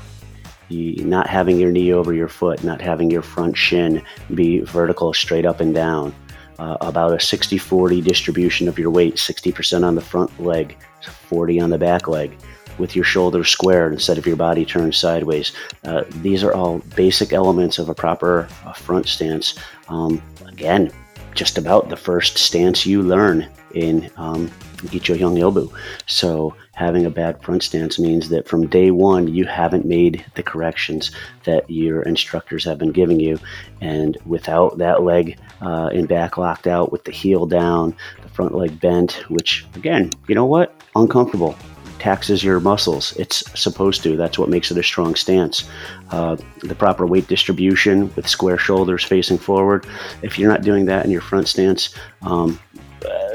not 0.70 1.28
having 1.28 1.60
your 1.60 1.72
knee 1.72 1.94
over 1.94 2.14
your 2.14 2.28
foot, 2.28 2.64
not 2.64 2.82
having 2.82 3.10
your 3.10 3.22
front 3.22 3.56
shin 3.56 4.02
be 4.34 4.60
vertical 4.60 5.14
straight 5.14 5.46
up 5.46 5.60
and 5.60 5.74
down. 5.74 6.14
Uh, 6.60 6.78
about 6.82 7.14
a 7.14 7.20
60 7.20 7.58
40 7.58 8.00
distribution 8.02 8.68
of 8.68 8.78
your 8.78 8.92
weight 8.92 9.16
60% 9.16 9.84
on 9.84 9.96
the 9.96 10.02
front 10.02 10.40
leg, 10.40 10.78
40 11.02 11.60
on 11.60 11.72
the 11.72 11.80
back 11.80 12.08
leg, 12.08 12.38
with 12.78 12.96
your 12.96 13.04
shoulders 13.04 13.50
squared 13.50 13.92
instead 13.92 14.20
of 14.20 14.28
your 14.28 14.36
body 14.36 14.64
turned 14.64 14.94
sideways. 14.94 15.52
Uh, 15.84 16.04
these 16.22 16.44
are 16.44 16.54
all 16.54 16.78
basic 16.96 17.34
elements 17.34 17.80
of 17.80 17.90
a 17.90 17.96
proper 17.96 18.48
uh, 18.66 18.74
front 18.74 19.08
stance. 19.08 19.58
Um, 19.90 20.22
again, 20.46 20.92
just 21.34 21.58
about 21.58 21.90
the 21.90 21.98
first 21.98 22.38
stance 22.38 22.86
you 22.86 23.02
learn 23.02 23.48
in 23.74 24.10
um, 24.18 24.50
Gicho 24.88 25.18
Hyung 25.18 25.74
So 26.08 26.56
having 26.74 27.06
a 27.06 27.10
bad 27.10 27.42
front 27.42 27.64
stance 27.64 28.00
means 28.00 28.30
that 28.30 28.48
from 28.48 28.68
day 28.68 28.92
one 28.92 29.28
you 29.28 29.46
haven't 29.46 29.86
made 29.86 30.26
the 30.36 30.44
corrections 30.44 31.12
that 31.44 31.70
your 31.70 32.02
instructors 32.04 32.66
have 32.66 32.78
been 32.78 32.92
giving 32.92 33.20
you, 33.20 33.40
and 33.82 34.18
without 34.26 34.78
that 34.78 35.04
leg 35.04 35.38
uh, 35.62 35.90
in 35.94 36.06
back 36.06 36.38
locked 36.38 36.68
out, 36.68 36.92
with 36.92 37.04
the 37.06 37.12
heel 37.12 37.46
down, 37.46 37.96
the 38.22 38.30
front 38.30 38.54
leg 38.54 38.80
bent, 38.80 39.24
which 39.30 39.66
again, 39.76 40.12
you 40.28 40.36
know 40.36 40.46
what, 40.46 40.74
uncomfortable 40.96 41.56
taxes 42.04 42.44
your 42.44 42.60
muscles. 42.60 43.16
It's 43.16 43.38
supposed 43.58 44.04
to. 44.04 44.18
That's 44.18 44.38
what 44.38 44.50
makes 44.50 44.70
it 44.72 44.78
a 44.78 44.84
strong 44.84 45.16
stance. 45.16 45.64
Uh, 46.12 46.36
the 46.60 46.76
proper 46.76 47.06
weight 47.08 47.30
distribution 47.30 48.14
with 48.16 48.28
square 48.28 48.58
shoulders 48.58 49.06
facing 49.06 49.38
forward. 49.38 49.88
If 50.22 50.38
you're 50.38 50.52
not 50.52 50.64
doing 50.64 50.84
that 50.88 51.06
in 51.06 51.12
your 51.12 51.22
front 51.22 51.48
stance, 51.48 51.96
um, 52.24 52.60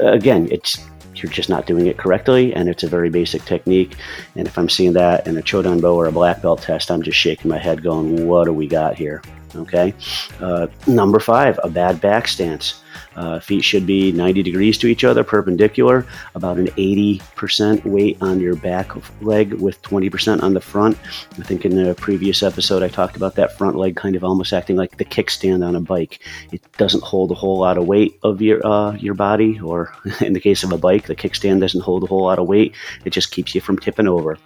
again, 0.01 0.47
it's 0.51 0.77
you're 1.15 1.31
just 1.31 1.49
not 1.49 1.65
doing 1.65 1.87
it 1.87 1.97
correctly, 1.97 2.53
and 2.53 2.69
it's 2.69 2.83
a 2.83 2.87
very 2.87 3.09
basic 3.09 3.43
technique. 3.43 3.95
And 4.35 4.47
if 4.47 4.55
I'm 4.57 4.69
seeing 4.69 4.93
that 4.93 5.27
in 5.27 5.35
a 5.35 5.41
Chodanbo 5.41 5.95
or 5.95 6.05
a 6.05 6.11
black 6.11 6.43
belt 6.43 6.61
test, 6.61 6.91
I'm 6.91 7.01
just 7.01 7.17
shaking 7.17 7.49
my 7.49 7.57
head, 7.57 7.81
going, 7.81 8.27
"What 8.27 8.45
do 8.45 8.53
we 8.53 8.67
got 8.67 8.95
here?" 8.95 9.23
Okay. 9.55 9.93
Uh, 10.39 10.67
number 10.87 11.19
five, 11.19 11.59
a 11.63 11.69
bad 11.69 11.99
back 12.01 12.27
stance. 12.27 12.81
Uh, 13.15 13.39
feet 13.39 13.63
should 13.63 13.85
be 13.85 14.11
90 14.11 14.43
degrees 14.43 14.77
to 14.77 14.87
each 14.87 15.03
other, 15.03 15.23
perpendicular, 15.23 16.05
about 16.35 16.57
an 16.57 16.67
80% 16.67 17.83
weight 17.85 18.17
on 18.21 18.39
your 18.39 18.55
back 18.55 18.91
leg 19.21 19.53
with 19.53 19.81
20% 19.81 20.41
on 20.41 20.53
the 20.53 20.61
front. 20.61 20.97
I 21.37 21.43
think 21.43 21.65
in 21.65 21.75
the 21.75 21.95
previous 21.95 22.43
episode, 22.43 22.83
I 22.83 22.87
talked 22.87 23.17
about 23.17 23.35
that 23.35 23.57
front 23.57 23.75
leg 23.75 23.95
kind 23.95 24.15
of 24.15 24.23
almost 24.23 24.53
acting 24.53 24.77
like 24.77 24.97
the 24.97 25.05
kickstand 25.05 25.67
on 25.67 25.75
a 25.75 25.81
bike. 25.81 26.19
It 26.51 26.61
doesn't 26.77 27.03
hold 27.03 27.31
a 27.31 27.35
whole 27.35 27.59
lot 27.59 27.77
of 27.77 27.87
weight 27.87 28.17
of 28.23 28.41
your 28.41 28.65
uh, 28.65 28.93
your 28.93 29.15
body, 29.15 29.59
or 29.59 29.93
in 30.21 30.33
the 30.33 30.39
case 30.39 30.63
of 30.63 30.71
a 30.71 30.77
bike, 30.77 31.07
the 31.07 31.15
kickstand 31.15 31.59
doesn't 31.59 31.81
hold 31.81 32.03
a 32.03 32.07
whole 32.07 32.23
lot 32.23 32.39
of 32.39 32.47
weight. 32.47 32.75
It 33.05 33.09
just 33.09 33.31
keeps 33.31 33.53
you 33.53 33.61
from 33.61 33.79
tipping 33.79 34.07
over. 34.07 34.37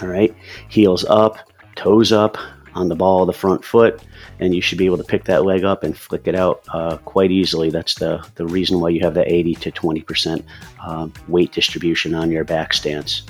All 0.00 0.08
right, 0.08 0.34
heels 0.68 1.04
up, 1.04 1.38
toes 1.76 2.10
up, 2.10 2.36
on 2.74 2.88
the 2.88 2.94
ball 2.94 3.22
of 3.22 3.26
the 3.26 3.32
front 3.32 3.64
foot, 3.64 4.02
and 4.40 4.54
you 4.54 4.60
should 4.60 4.78
be 4.78 4.86
able 4.86 4.98
to 4.98 5.04
pick 5.04 5.24
that 5.24 5.44
leg 5.44 5.64
up 5.64 5.82
and 5.82 5.96
flick 5.96 6.26
it 6.26 6.34
out 6.34 6.62
uh, 6.72 6.96
quite 6.98 7.30
easily. 7.30 7.70
That's 7.70 7.94
the, 7.94 8.26
the 8.34 8.46
reason 8.46 8.80
why 8.80 8.90
you 8.90 9.00
have 9.00 9.14
that 9.14 9.28
80 9.28 9.54
to 9.56 9.72
20% 9.72 10.42
um, 10.84 11.12
weight 11.28 11.52
distribution 11.52 12.14
on 12.14 12.30
your 12.30 12.44
back 12.44 12.72
stance. 12.74 13.22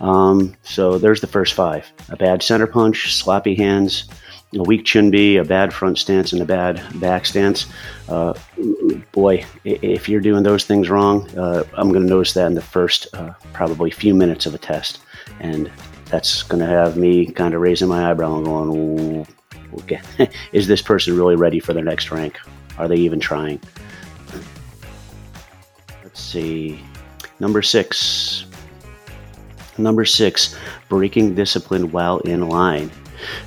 Um, 0.00 0.56
so 0.62 0.98
there's 0.98 1.20
the 1.20 1.26
first 1.26 1.54
five 1.54 1.90
a 2.08 2.16
bad 2.16 2.42
center 2.42 2.66
punch, 2.66 3.14
sloppy 3.14 3.54
hands, 3.54 4.08
a 4.54 4.62
weak 4.62 4.84
chunbi, 4.84 5.40
a 5.40 5.44
bad 5.44 5.72
front 5.72 5.98
stance, 5.98 6.32
and 6.32 6.42
a 6.42 6.44
bad 6.44 6.82
back 7.00 7.26
stance. 7.26 7.66
Uh, 8.08 8.34
boy, 9.12 9.44
if 9.64 10.08
you're 10.08 10.20
doing 10.20 10.42
those 10.42 10.64
things 10.64 10.90
wrong, 10.90 11.28
uh, 11.38 11.64
I'm 11.74 11.90
going 11.90 12.02
to 12.02 12.08
notice 12.08 12.32
that 12.34 12.46
in 12.46 12.54
the 12.54 12.62
first 12.62 13.06
uh, 13.14 13.32
probably 13.52 13.90
few 13.90 14.14
minutes 14.14 14.46
of 14.46 14.54
a 14.54 14.58
test. 14.58 15.00
And 15.38 15.70
that's 16.10 16.42
going 16.42 16.60
to 16.60 16.66
have 16.66 16.96
me 16.96 17.26
kind 17.26 17.54
of 17.54 17.60
raising 17.60 17.88
my 17.88 18.10
eyebrow 18.10 18.36
and 18.36 18.44
going, 18.44 19.26
okay, 19.80 20.00
is 20.52 20.66
this 20.66 20.82
person 20.82 21.16
really 21.16 21.36
ready 21.36 21.60
for 21.60 21.72
their 21.72 21.84
next 21.84 22.10
rank? 22.10 22.38
Are 22.78 22.88
they 22.88 22.96
even 22.96 23.20
trying? 23.20 23.60
Let's 26.02 26.20
see. 26.20 26.82
Number 27.38 27.62
six. 27.62 28.44
Number 29.78 30.04
six, 30.04 30.56
breaking 30.88 31.34
discipline 31.34 31.90
while 31.90 32.18
in 32.18 32.48
line. 32.48 32.90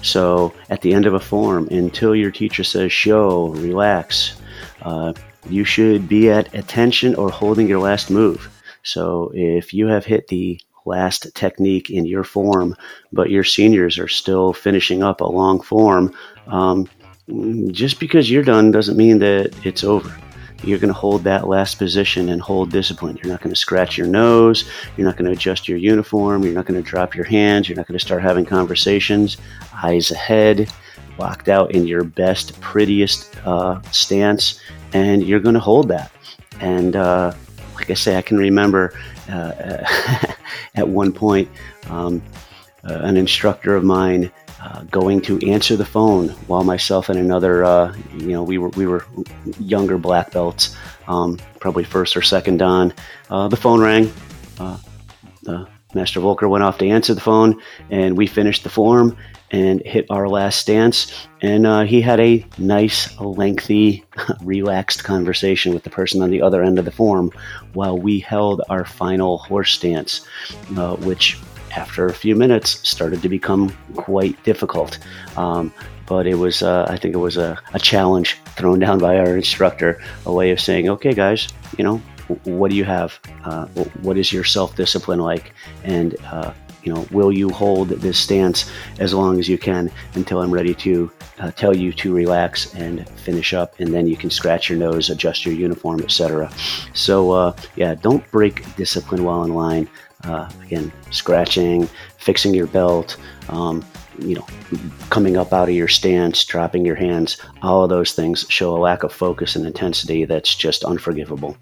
So 0.02 0.54
at 0.70 0.82
the 0.82 0.94
end 0.94 1.06
of 1.06 1.14
a 1.14 1.20
form, 1.20 1.68
until 1.70 2.16
your 2.16 2.32
teacher 2.32 2.64
says 2.64 2.92
show, 2.92 3.48
relax, 3.50 4.40
uh, 4.82 5.14
you 5.50 5.64
should 5.64 6.08
be 6.08 6.30
at 6.30 6.54
attention 6.56 7.16
or 7.16 7.30
holding 7.30 7.68
your 7.68 7.80
last 7.80 8.10
move. 8.10 8.50
So 8.84 9.32
if 9.34 9.74
you 9.74 9.88
have 9.88 10.06
hit 10.06 10.28
the 10.28 10.60
last 10.86 11.34
technique 11.36 11.90
in 11.90 12.06
your 12.06 12.24
form, 12.24 12.76
but 13.12 13.30
your 13.30 13.44
seniors 13.44 13.98
are 13.98 14.08
still 14.08 14.54
finishing 14.54 15.04
up 15.04 15.22
a 15.22 15.26
long 15.26 15.62
form, 15.62 16.14
um, 16.48 16.90
just 17.72 18.00
because 18.00 18.30
you're 18.30 18.44
done 18.44 18.72
doesn't 18.72 18.98
mean 18.98 19.20
that 19.20 19.54
it's 19.66 19.84
over. 19.84 20.14
You're 20.64 20.80
going 20.80 20.94
to 20.94 21.00
hold 21.00 21.24
that 21.26 21.48
last 21.48 21.78
position 21.78 22.30
and 22.30 22.42
hold 22.42 22.72
discipline. 22.72 23.18
You're 23.22 23.32
not 23.32 23.42
going 23.42 23.54
to 23.54 23.60
scratch 23.60 23.98
your 23.98 24.08
nose. 24.08 24.70
You're 24.96 25.06
not 25.06 25.18
going 25.18 25.26
to 25.26 25.38
adjust 25.38 25.68
your 25.68 25.78
uniform. 25.78 26.44
You're 26.44 26.54
not 26.54 26.66
going 26.66 26.82
to 26.82 26.90
drop 26.90 27.16
your 27.16 27.26
hands. 27.26 27.68
You're 27.68 27.76
not 27.76 27.88
going 27.88 28.00
to 28.00 28.06
start 28.06 28.22
having 28.22 28.46
conversations. 28.46 29.38
Eyes 29.74 30.12
ahead, 30.12 30.72
locked 31.20 31.50
out 31.50 31.72
in 31.72 31.86
your 31.86 32.04
best, 32.04 32.60
prettiest 32.62 33.36
uh, 33.46 33.82
stance, 33.92 34.60
and 34.94 35.24
you're 35.24 35.42
going 35.42 35.56
to 35.56 35.60
hold 35.60 35.90
that. 35.90 36.12
And 36.62 36.96
uh, 36.96 37.34
like 37.76 37.90
I 37.90 37.96
say, 37.96 38.16
I 38.16 38.22
can 38.22 38.38
remember 38.38 38.94
uh, 39.30 39.84
at 40.76 40.88
one 40.88 41.12
point 41.12 41.50
um, 41.90 42.22
uh, 42.84 42.94
an 42.94 43.18
instructor 43.18 43.76
of 43.76 43.84
mine 43.84 44.32
uh, 44.62 44.84
going 44.84 45.22
to 45.22 45.40
answer 45.50 45.76
the 45.76 45.86
phone 45.86 46.30
while 46.48 46.64
myself 46.64 47.10
and 47.10 47.20
another, 47.20 47.66
uh, 47.66 47.94
you 48.14 48.30
know, 48.30 48.44
we 48.44 48.58
were 48.58 48.70
we 48.70 48.88
were 48.88 49.06
younger 49.60 49.98
black 49.98 50.32
belts, 50.32 50.76
um, 51.08 51.38
probably 51.60 51.84
first 51.84 52.16
or 52.16 52.22
second 52.22 52.58
dan. 52.58 52.94
Uh, 53.30 53.48
the 53.48 53.58
phone 53.58 53.82
rang. 53.82 54.12
Uh, 54.60 54.78
Master 55.94 56.22
Volker 56.22 56.48
went 56.48 56.64
off 56.64 56.78
to 56.78 56.88
answer 56.88 57.14
the 57.14 57.22
phone, 57.22 57.62
and 57.90 58.18
we 58.18 58.26
finished 58.26 58.64
the 58.64 58.70
form 58.70 59.18
and 59.54 59.82
hit 59.86 60.08
our 60.10 60.28
last 60.28 60.60
stance. 60.60 61.28
And 61.42 61.66
uh, 61.66 61.84
he 61.84 62.02
had 62.02 62.20
a 62.20 62.46
nice, 62.58 63.18
lengthy, 63.20 64.04
relaxed 64.44 65.04
conversation 65.04 65.74
with 65.74 65.84
the 65.84 65.90
person 65.90 66.22
on 66.22 66.32
the 66.32 66.42
other 66.42 66.64
end 66.64 66.80
of 66.80 66.86
the 66.86 66.92
form 66.92 67.32
while 67.74 67.98
we 67.98 68.20
held 68.20 68.62
our 68.70 68.84
final 68.84 69.38
horse 69.38 69.74
stance, 69.74 70.28
uh, 70.76 70.96
which 70.98 71.40
after 71.78 72.08
a 72.08 72.14
few 72.14 72.36
minutes 72.36 72.88
started 72.88 73.22
to 73.22 73.30
become 73.30 73.76
quite 73.96 74.42
difficult. 74.44 74.98
Um, 75.38 75.72
but 76.08 76.28
it 76.28 76.36
was, 76.36 76.62
uh, 76.62 76.86
I 76.90 76.98
think 76.98 77.14
it 77.14 77.20
was 77.20 77.38
a, 77.38 77.60
a 77.74 77.80
challenge 77.80 78.38
thrown 78.56 78.80
down 78.80 79.00
by 79.00 79.18
our 79.18 79.38
instructor, 79.38 80.02
a 80.26 80.34
way 80.34 80.52
of 80.52 80.60
saying, 80.60 80.90
okay, 80.90 81.14
guys, 81.14 81.48
you 81.78 81.84
know, 81.84 82.02
what 82.44 82.72
do 82.72 82.76
you 82.76 82.84
have? 82.84 83.20
Uh, 83.44 83.66
what 84.02 84.18
is 84.18 84.32
your 84.32 84.44
self 84.44 84.76
discipline 84.76 85.20
like? 85.20 85.54
And 85.84 86.16
uh, 86.26 86.54
you 86.84 86.94
know, 86.94 87.06
will 87.12 87.32
you 87.32 87.50
hold 87.50 87.90
this 87.90 88.18
stance 88.18 88.70
as 89.00 89.14
long 89.14 89.40
as 89.40 89.48
you 89.48 89.58
can 89.58 89.92
until 90.16 90.42
I'm 90.42 90.52
ready 90.52 90.74
to 90.76 91.12
uh, 91.40 91.52
tell 91.52 91.76
you 91.76 91.92
to 91.94 92.14
relax 92.14 92.74
and 92.76 93.08
finish 93.20 93.54
up, 93.54 93.80
and 93.80 93.94
then 93.94 94.08
you 94.08 94.16
can 94.16 94.30
scratch 94.30 94.70
your 94.70 94.78
nose, 94.78 95.10
adjust 95.10 95.46
your 95.46 95.56
uniform, 95.56 96.02
etc. 96.02 96.52
So 96.94 97.32
uh, 97.32 97.56
yeah, 97.76 97.96
don't 97.96 98.30
break 98.32 98.76
discipline 98.76 99.24
while 99.24 99.44
in 99.44 99.54
line. 99.54 99.90
Uh, 100.24 100.50
again, 100.62 100.92
scratching, 101.12 101.88
fixing 102.18 102.54
your 102.54 102.68
belt. 102.68 103.18
Um, 103.50 103.84
you 104.20 104.36
know, 104.36 104.46
coming 105.10 105.38
up 105.38 105.54
out 105.54 105.70
of 105.70 105.76
your 105.76 105.88
stance, 105.88 106.46
dropping 106.46 106.86
your 106.86 106.96
hands, 106.96 107.38
all 107.62 107.84
of 107.84 107.90
those 107.90 108.14
things 108.14 108.46
show 108.48 108.78
a 108.78 108.80
lack 108.80 109.04
of 109.04 109.12
focus 109.12 109.56
and 109.56 109.66
intensity 109.66 110.24
that's 110.26 110.56
just 110.56 110.84
unforgivable. 110.84 111.58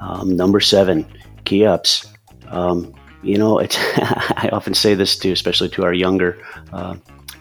Um, 0.00 0.34
number 0.34 0.60
seven, 0.60 1.06
kihaps. 1.44 2.10
Um, 2.48 2.94
you 3.24 3.38
know, 3.38 3.58
it's 3.58 3.76
I 3.96 4.50
often 4.52 4.74
say 4.74 4.94
this 4.94 5.16
to, 5.18 5.32
especially 5.32 5.68
to 5.70 5.84
our 5.84 5.92
younger 5.92 6.38
uh, 6.72 6.96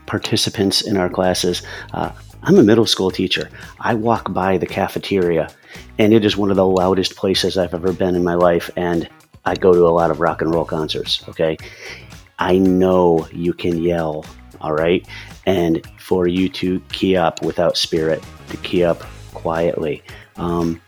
participants 0.06 0.82
in 0.82 0.98
our 0.98 1.10
classes. 1.10 1.62
Uh, 1.94 2.12
I'm 2.44 2.58
a 2.58 2.64
middle 2.64 2.86
school 2.86 3.12
teacher. 3.12 3.50
I 3.80 3.94
walk 3.94 4.34
by 4.34 4.58
the 4.58 4.66
cafeteria, 4.66 5.50
and 5.98 6.14
it 6.14 6.26
is 6.26 6.36
one 6.36 6.50
of 6.50 6.58
the 6.58 6.66
loudest 6.66 7.16
places 7.16 7.58
I've 7.58 7.74
ever 7.74 7.94
been 7.94 8.16
in 8.16 8.24
my 8.24 8.36
life. 8.36 8.70
And 8.76 9.10
I 9.46 9.56
go 9.56 9.74
to 9.74 9.86
a 9.86 9.90
lot 9.90 10.12
of 10.12 10.20
rock 10.20 10.42
and 10.42 10.54
roll 10.54 10.66
concerts. 10.66 11.28
Okay, 11.30 11.58
I 12.40 12.58
know 12.58 13.28
you 13.32 13.54
can 13.54 13.78
yell. 13.78 14.26
All 14.62 14.74
right, 14.74 15.06
and 15.46 15.86
for 16.00 16.28
you 16.28 16.48
to 16.50 16.80
kihap 16.82 17.44
without 17.46 17.78
spirit, 17.78 18.24
to 18.50 18.58
kihap 18.58 19.00
quietly. 19.34 20.04
Um, 20.38 20.82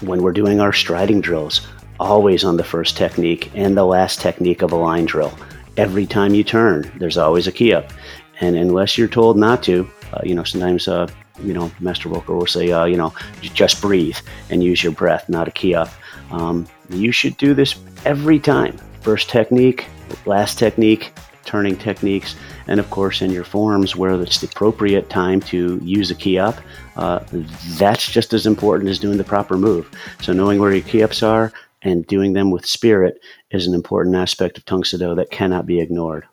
when 0.00 0.22
we're 0.22 0.32
doing 0.32 0.60
our 0.60 0.72
striding 0.72 1.20
drills, 1.20 1.66
always 2.00 2.44
on 2.44 2.56
the 2.56 2.64
first 2.64 2.96
technique 2.96 3.50
and 3.54 3.76
the 3.76 3.84
last 3.84 4.20
technique 4.20 4.62
of 4.62 4.72
a 4.72 4.76
line 4.76 5.04
drill. 5.04 5.36
Every 5.76 6.06
time 6.06 6.34
you 6.34 6.44
turn, 6.44 6.90
there's 6.98 7.18
always 7.18 7.46
a 7.46 7.52
kihap. 7.52 7.90
And 8.40 8.56
unless 8.56 8.96
you're 8.96 9.08
told 9.08 9.36
not 9.36 9.62
to, 9.64 9.88
uh, 10.12 10.20
you 10.24 10.34
know, 10.34 10.44
sometimes, 10.44 10.88
uh, 10.88 11.08
you 11.42 11.52
know, 11.52 11.70
Master 11.80 12.08
Volker 12.08 12.34
will 12.34 12.46
say, 12.46 12.70
uh, 12.70 12.84
you 12.84 12.96
know, 12.96 13.12
just 13.40 13.80
breathe 13.80 14.16
and 14.50 14.62
use 14.62 14.82
your 14.82 14.92
breath, 14.92 15.28
not 15.28 15.48
a 15.48 15.50
kihap. 15.50 15.90
Um, 16.30 16.66
you 16.90 17.12
should 17.12 17.36
do 17.36 17.54
this 17.54 17.76
every 18.04 18.38
time. 18.38 18.76
First 19.00 19.28
technique, 19.28 19.86
last 20.26 20.58
technique, 20.58 21.12
turning 21.44 21.76
techniques, 21.76 22.36
and 22.66 22.78
of 22.78 22.90
course 22.90 23.22
in 23.22 23.30
your 23.30 23.44
forms 23.44 23.96
where 23.96 24.20
it's 24.20 24.40
the 24.40 24.46
appropriate 24.46 25.08
time 25.08 25.40
to 25.40 25.80
use 25.82 26.10
a 26.10 26.14
kihap, 26.14 26.60
uh, 26.96 27.20
that's 27.78 28.10
just 28.10 28.34
as 28.34 28.46
important 28.46 28.90
as 28.90 28.98
doing 28.98 29.16
the 29.16 29.24
proper 29.24 29.56
move. 29.56 29.90
So 30.20 30.32
knowing 30.32 30.60
where 30.60 30.74
your 30.74 30.82
kihaps 30.82 31.22
are 31.22 31.52
and 31.82 32.06
doing 32.06 32.32
them 32.32 32.50
with 32.50 32.66
spirit 32.66 33.20
is 33.50 33.66
an 33.66 33.74
important 33.74 34.16
aspect 34.16 34.58
of 34.58 34.64
Tang 34.64 34.84
Soo 34.84 34.98
Do 34.98 35.14
that 35.14 35.30
cannot 35.30 35.66
be 35.66 35.80
ignored. 35.80 36.26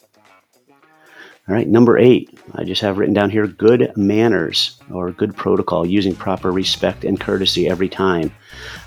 All 1.48 1.54
right, 1.54 1.68
number 1.68 2.00
eight, 2.00 2.40
I 2.56 2.64
just 2.64 2.82
have 2.82 2.98
written 2.98 3.14
down 3.14 3.30
here 3.30 3.46
good 3.46 3.92
manners 3.96 4.80
or 4.92 5.12
good 5.12 5.36
protocol, 5.36 5.86
using 5.86 6.16
proper 6.16 6.52
respect 6.52 7.06
and 7.06 7.20
courtesy 7.20 7.70
every 7.70 7.88
time. 7.88 8.34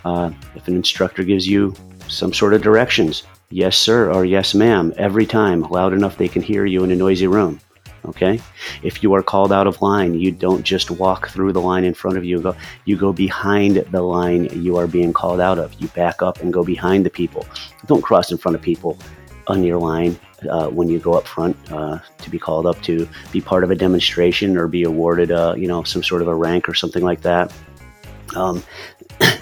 Uh, 0.05 0.33
if 0.57 0.67
an 0.67 0.75
instructor 0.75 1.23
gives 1.23 1.47
you 1.47 1.73
some 2.09 2.33
sort 2.33 2.55
of 2.55 2.63
directions, 2.63 3.23
yes, 3.51 3.77
sir, 3.77 4.13
or 4.13 4.25
yes, 4.25 4.57
ma'am, 4.57 4.93
every 4.97 5.25
time, 5.25 5.63
loud 5.71 5.93
enough 5.93 6.17
they 6.17 6.27
can 6.27 6.43
hear 6.43 6.67
you 6.67 6.83
in 6.83 6.91
a 6.91 6.97
noisy 6.97 7.29
room. 7.29 7.61
Okay? 8.05 8.41
If 8.83 9.03
you 9.03 9.15
are 9.15 9.23
called 9.23 9.53
out 9.53 9.67
of 9.67 9.81
line, 9.83 10.15
you 10.15 10.31
don't 10.31 10.63
just 10.63 10.91
walk 10.91 11.29
through 11.29 11.53
the 11.53 11.61
line 11.61 11.85
in 11.85 11.95
front 11.95 12.17
of 12.17 12.25
you. 12.25 12.41
Go, 12.41 12.57
you 12.85 12.97
go 12.97 13.13
behind 13.13 13.77
the 13.77 14.03
line 14.03 14.49
you 14.63 14.77
are 14.77 14.87
being 14.87 15.13
called 15.13 15.41
out 15.41 15.59
of. 15.59 15.75
You 15.81 15.89
back 15.89 16.23
up 16.23 16.41
and 16.41 16.53
go 16.53 16.65
behind 16.65 17.05
the 17.05 17.11
people. 17.11 17.47
Don't 17.87 18.03
cross 18.03 18.31
in 18.31 18.39
front 18.39 18.55
of 18.55 18.63
people 18.63 18.99
on 19.47 19.65
your 19.65 19.79
line 19.79 20.19
uh, 20.49 20.69
when 20.69 20.89
you 20.89 20.99
go 20.99 21.15
up 21.15 21.27
front 21.27 21.57
uh, 21.73 21.99
to 22.19 22.31
be 22.31 22.39
called 22.39 22.67
up 22.67 22.81
to 22.83 23.09
be 23.33 23.41
part 23.41 23.65
of 23.65 23.71
a 23.71 23.75
demonstration 23.75 24.57
or 24.57 24.69
be 24.69 24.85
awarded, 24.85 25.33
uh, 25.33 25.55
you 25.57 25.67
know, 25.67 25.83
some 25.83 26.03
sort 26.03 26.23
of 26.23 26.29
a 26.29 26.35
rank 26.35 26.69
or 26.69 26.75
something 26.75 27.03
like 27.03 27.23
that. 27.23 27.53
Um, 28.37 28.63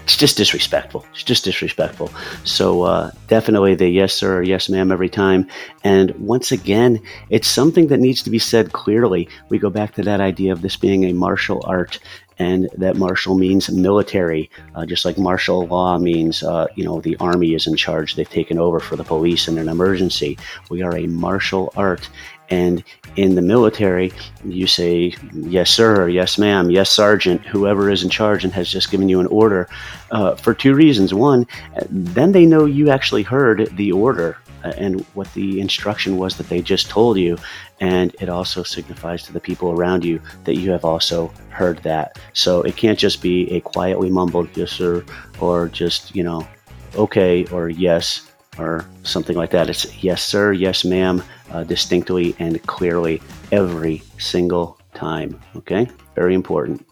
it's 0.06 0.16
just 0.16 0.36
disrespectful. 0.36 1.04
It's 1.10 1.25
just 1.25 1.42
disrespectful. 1.42 2.12
So 2.44 2.82
uh, 2.82 3.10
definitely 3.26 3.75
the 3.75 3.88
yes 3.88 4.14
sir 4.14 4.40
yes 4.40 4.68
ma'am 4.68 4.92
every 4.92 5.08
time. 5.08 5.48
And 5.82 6.12
once 6.12 6.52
again, 6.52 7.02
it's 7.28 7.48
something 7.48 7.88
that 7.88 7.98
needs 7.98 8.22
to 8.22 8.30
be 8.30 8.38
said 8.38 8.72
clearly. 8.72 9.28
We 9.48 9.58
go 9.58 9.68
back 9.68 9.94
to 9.94 10.02
that 10.02 10.20
idea 10.20 10.52
of 10.52 10.62
this 10.62 10.76
being 10.76 11.02
a 11.06 11.12
martial 11.12 11.60
art 11.66 11.98
and 12.38 12.68
that 12.76 12.96
martial 12.96 13.34
means 13.34 13.70
military, 13.70 14.48
uh, 14.75 14.86
just 14.86 15.04
like 15.04 15.18
martial 15.18 15.66
law 15.66 15.98
means, 15.98 16.42
uh, 16.42 16.66
you 16.75 16.84
know, 16.84 17.00
the 17.00 17.16
army 17.18 17.54
is 17.54 17.66
in 17.66 17.76
charge. 17.76 18.14
They've 18.14 18.28
taken 18.28 18.58
over 18.58 18.78
for 18.78 18.94
the 18.94 19.04
police 19.04 19.48
in 19.48 19.58
an 19.58 19.68
emergency. 19.68 20.38
We 20.70 20.82
are 20.82 20.96
a 20.96 21.06
martial 21.06 21.72
art. 21.76 22.08
And 22.48 22.84
in 23.16 23.34
the 23.34 23.42
military, 23.42 24.12
you 24.44 24.66
say, 24.66 25.14
yes, 25.32 25.70
sir, 25.70 26.08
yes, 26.08 26.38
ma'am, 26.38 26.70
yes, 26.70 26.90
sergeant, 26.90 27.44
whoever 27.44 27.90
is 27.90 28.02
in 28.02 28.10
charge 28.10 28.44
and 28.44 28.52
has 28.52 28.68
just 28.68 28.90
given 28.90 29.08
you 29.08 29.20
an 29.20 29.26
order 29.26 29.68
uh, 30.10 30.34
for 30.36 30.54
two 30.54 30.74
reasons. 30.74 31.12
One, 31.12 31.46
then 31.88 32.32
they 32.32 32.46
know 32.46 32.64
you 32.64 32.90
actually 32.90 33.22
heard 33.22 33.68
the 33.76 33.90
order 33.92 34.38
uh, 34.64 34.72
and 34.76 35.00
what 35.14 35.32
the 35.34 35.60
instruction 35.60 36.18
was 36.18 36.36
that 36.36 36.48
they 36.48 36.62
just 36.62 36.88
told 36.88 37.16
you. 37.16 37.36
And 37.80 38.14
it 38.20 38.28
also 38.28 38.62
signifies 38.62 39.22
to 39.24 39.32
the 39.32 39.40
people 39.40 39.70
around 39.70 40.04
you 40.04 40.20
that 40.44 40.56
you 40.56 40.70
have 40.70 40.84
also 40.84 41.32
heard 41.50 41.78
that. 41.78 42.18
So 42.32 42.62
it 42.62 42.76
can't 42.76 42.98
just 42.98 43.22
be 43.22 43.50
a 43.50 43.60
quietly 43.60 44.10
mumbled 44.10 44.54
yes, 44.56 44.72
sir, 44.72 45.04
or 45.40 45.68
just, 45.68 46.14
you 46.14 46.22
know, 46.22 46.46
okay, 46.94 47.44
or 47.46 47.68
yes, 47.68 48.30
or 48.58 48.86
something 49.02 49.36
like 49.36 49.50
that. 49.50 49.68
It's 49.68 50.02
yes, 50.02 50.22
sir, 50.22 50.52
yes, 50.52 50.84
ma'am, 50.84 51.22
uh, 51.50 51.64
distinctly 51.64 52.34
and 52.38 52.62
clearly 52.66 53.22
every 53.52 54.02
single 54.18 54.78
time. 54.94 55.40
Okay? 55.56 55.88
Very 56.14 56.34
important. 56.34 56.86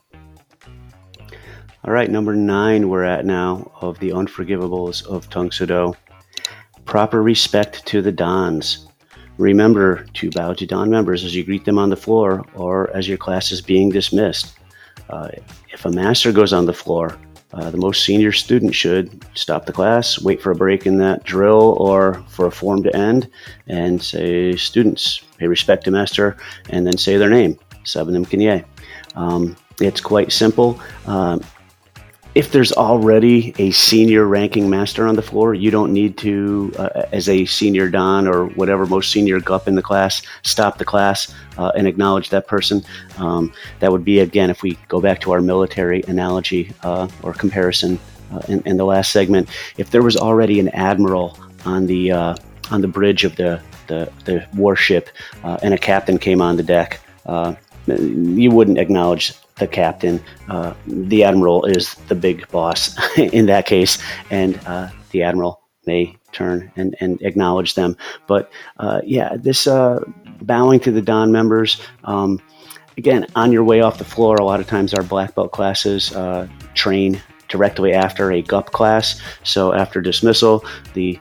All 1.85 1.93
right, 1.93 2.11
number 2.11 2.35
nine, 2.35 2.89
we're 2.89 3.05
at 3.05 3.27
now 3.27 3.71
of 3.81 3.99
the 3.99 4.11
unforgivables 4.11 5.07
of 5.07 5.29
Tang 5.29 5.51
Soo 5.51 5.67
Do 5.67 5.95
proper 6.85 7.23
respect 7.23 7.85
to 7.87 8.03
the 8.03 8.13
Dans. 8.13 8.87
Remember 9.39 10.05
to 10.15 10.31
bow 10.31 10.55
to 10.55 10.67
Dan 10.67 10.91
members 10.91 11.25
as 11.25 11.35
you 11.35 11.45
greet 11.45 11.65
them 11.65 11.79
on 11.79 11.91
the 11.91 11.97
floor 11.97 12.45
or 12.55 12.95
as 12.97 13.09
your 13.09 13.19
class 13.19 13.51
is 13.51 13.61
being 13.61 13.91
dismissed. 13.91 14.57
Uh, 15.11 15.29
if 15.73 15.85
a 15.85 15.91
master 15.91 16.33
goes 16.33 16.53
on 16.53 16.67
the 16.67 16.73
floor, 16.73 17.19
uh, 17.55 17.71
the 17.71 17.77
most 17.77 18.05
senior 18.05 18.33
student 18.33 18.75
should 18.75 19.25
stop 19.35 19.65
the 19.65 19.73
class, 19.73 20.21
wait 20.21 20.43
for 20.43 20.51
a 20.51 20.57
break 20.57 20.87
in 20.87 20.99
that 20.99 21.23
drill 21.23 21.77
or 21.79 22.23
for 22.29 22.47
a 22.47 22.51
form 22.51 22.83
to 22.83 22.97
end, 22.97 23.31
and 23.69 24.03
say, 24.03 24.57
Students, 24.57 25.23
pay 25.39 25.47
respect 25.47 25.85
to 25.85 25.93
master, 25.93 26.37
and 26.71 26.85
then 26.85 26.99
say 26.99 27.17
their 27.17 27.31
name, 27.31 27.57
Sabanim 27.85 28.27
Kinye. 28.27 28.65
Um, 29.15 29.57
it's 29.81 30.01
quite 30.01 30.33
simple. 30.33 30.81
Um, 31.07 31.43
if 32.35 32.51
there's 32.51 32.73
already 32.73 33.55
a 33.59 33.71
senior 33.71 34.27
ranking 34.27 34.69
master 34.69 35.07
on 35.07 35.15
the 35.15 35.23
floor, 35.23 35.55
you 35.55 35.71
dan't 35.71 35.93
need 35.93 36.17
to, 36.19 36.73
uh, 36.79 37.03
as 37.13 37.29
a 37.29 37.45
senior 37.45 37.89
don 37.89 38.27
or 38.27 38.47
whatever 38.47 38.87
most 38.87 39.13
senior 39.13 39.39
gup 39.39 39.69
in 39.69 39.77
the 39.77 39.83
class, 39.83 40.23
stop 40.43 40.79
the 40.79 40.85
class 40.85 41.33
uh, 41.59 41.71
and 41.77 41.87
acknowledge 41.87 42.31
that 42.31 42.49
person. 42.49 42.83
Um, 43.19 43.53
that 43.79 43.93
would 43.93 44.05
be 44.05 44.19
again, 44.19 44.51
if 44.51 44.63
we 44.63 44.77
go 44.89 45.01
back 45.01 45.21
to 45.21 45.33
our 45.33 45.41
military 45.41 46.03
analogy 46.09 46.73
uh, 46.83 47.09
or 47.23 47.33
comparison 47.33 48.01
uh, 48.33 48.41
in, 48.49 48.61
in, 48.63 48.77
the 48.79 48.85
last 48.85 49.13
segment, 49.13 49.49
if 49.77 49.91
there 49.91 50.03
was 50.03 50.17
already 50.17 50.59
an 50.59 50.69
admiral 50.71 51.39
on 51.65 51.87
the 51.87 52.11
uh, 52.11 52.35
on 52.71 52.81
the 52.81 52.89
bridge 52.89 53.25
of 53.25 53.37
the 53.37 53.61
the, 53.87 54.11
the 54.25 54.45
warship 54.55 55.11
uh, 55.45 55.59
and 55.63 55.73
a 55.75 55.79
captain 55.79 56.19
came 56.19 56.41
on 56.41 56.57
the 56.57 56.63
deck 56.63 57.01
you 57.87 58.51
wouldn't 58.51 58.79
acknowledge 58.79 59.35
the 59.57 59.67
captain. 59.67 60.21
Uh, 60.49 60.75
the 60.87 61.25
admiral 61.25 61.65
is 61.65 61.95
the 62.09 62.15
big 62.15 62.49
boss 62.49 62.97
in 63.19 63.47
that 63.47 63.67
case, 63.67 63.99
and 64.31 64.59
uh, 64.67 64.89
the 65.11 65.23
admiral 65.23 65.61
may 65.87 66.17
turn 66.33 66.73
and, 66.77 66.97
and 67.01 67.21
acknowledge 67.23 67.75
them. 67.75 67.97
But 68.27 68.51
uh, 68.79 69.01
yeah, 69.05 69.37
this 69.37 69.67
uh, 69.67 70.03
bowing 70.43 70.81
to 70.81 70.91
the 70.91 71.03
Dan 71.03 71.33
members. 71.33 71.81
Um, 72.05 72.41
again, 72.97 73.27
on 73.37 73.53
your 73.53 73.65
way 73.65 73.81
off 73.81 73.99
the 73.99 74.05
floor, 74.05 74.37
a 74.37 74.45
lot 74.45 74.61
of 74.61 74.67
times 74.67 74.95
our 74.95 75.03
black 75.03 75.35
belt 75.35 75.53
classes 75.53 76.13
uh, 76.15 76.49
train 76.75 77.21
directly 77.49 77.93
after 77.93 78.33
a 78.33 78.43
GUP 78.43 78.73
class. 78.73 79.21
So 79.45 79.73
after 79.73 80.01
dismissal, 80.01 80.65
the 80.95 81.19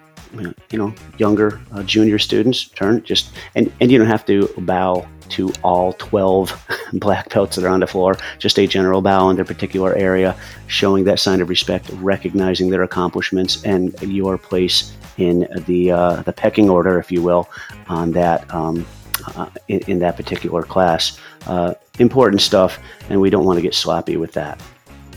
you 0.72 0.78
know 0.80 0.94
younger 1.20 1.62
uh, 1.74 1.84
junior 1.84 2.18
students 2.18 2.68
turn 2.70 3.04
just 3.04 3.32
and 3.54 3.72
and 3.80 3.92
you 3.92 4.00
don't 4.00 4.08
have 4.08 4.26
to 4.26 4.48
bow 4.60 5.08
to 5.30 5.52
all 5.64 5.94
12 5.94 6.68
black 6.94 7.30
belts 7.34 7.56
that 7.56 7.66
are 7.66 7.70
on 7.70 7.80
the 7.80 7.88
floor 7.88 8.18
just 8.40 8.58
a 8.60 8.68
general 8.68 9.02
bow 9.02 9.30
in 9.30 9.36
their 9.36 9.46
particular 9.46 9.96
area 9.96 10.36
showing 10.68 11.04
that 11.04 11.20
sign 11.20 11.42
of 11.42 11.50
respect 11.50 11.90
recognizing 11.96 12.70
their 12.70 12.84
accomplishments 12.84 13.64
and 13.64 14.00
your 14.02 14.38
place 14.38 14.96
in 15.18 15.48
the 15.68 15.92
uh, 15.92 16.22
the 16.24 16.34
pecking 16.34 16.70
order 16.70 17.00
if 17.00 17.12
you 17.12 17.22
will 17.22 17.50
on 17.88 18.12
that 18.12 18.52
um, 18.54 18.86
uh, 19.36 19.50
in, 19.68 19.80
in, 19.88 20.00
that 20.00 20.16
particular 20.16 20.64
class 20.64 21.20
uh, 21.48 21.74
important 22.00 22.42
stuff 22.42 22.80
and 23.10 23.20
we 23.20 23.30
don't 23.30 23.46
want 23.46 23.58
to 23.58 23.62
get 23.62 23.76
sloppy 23.76 24.18
with 24.18 24.34
that 24.34 24.62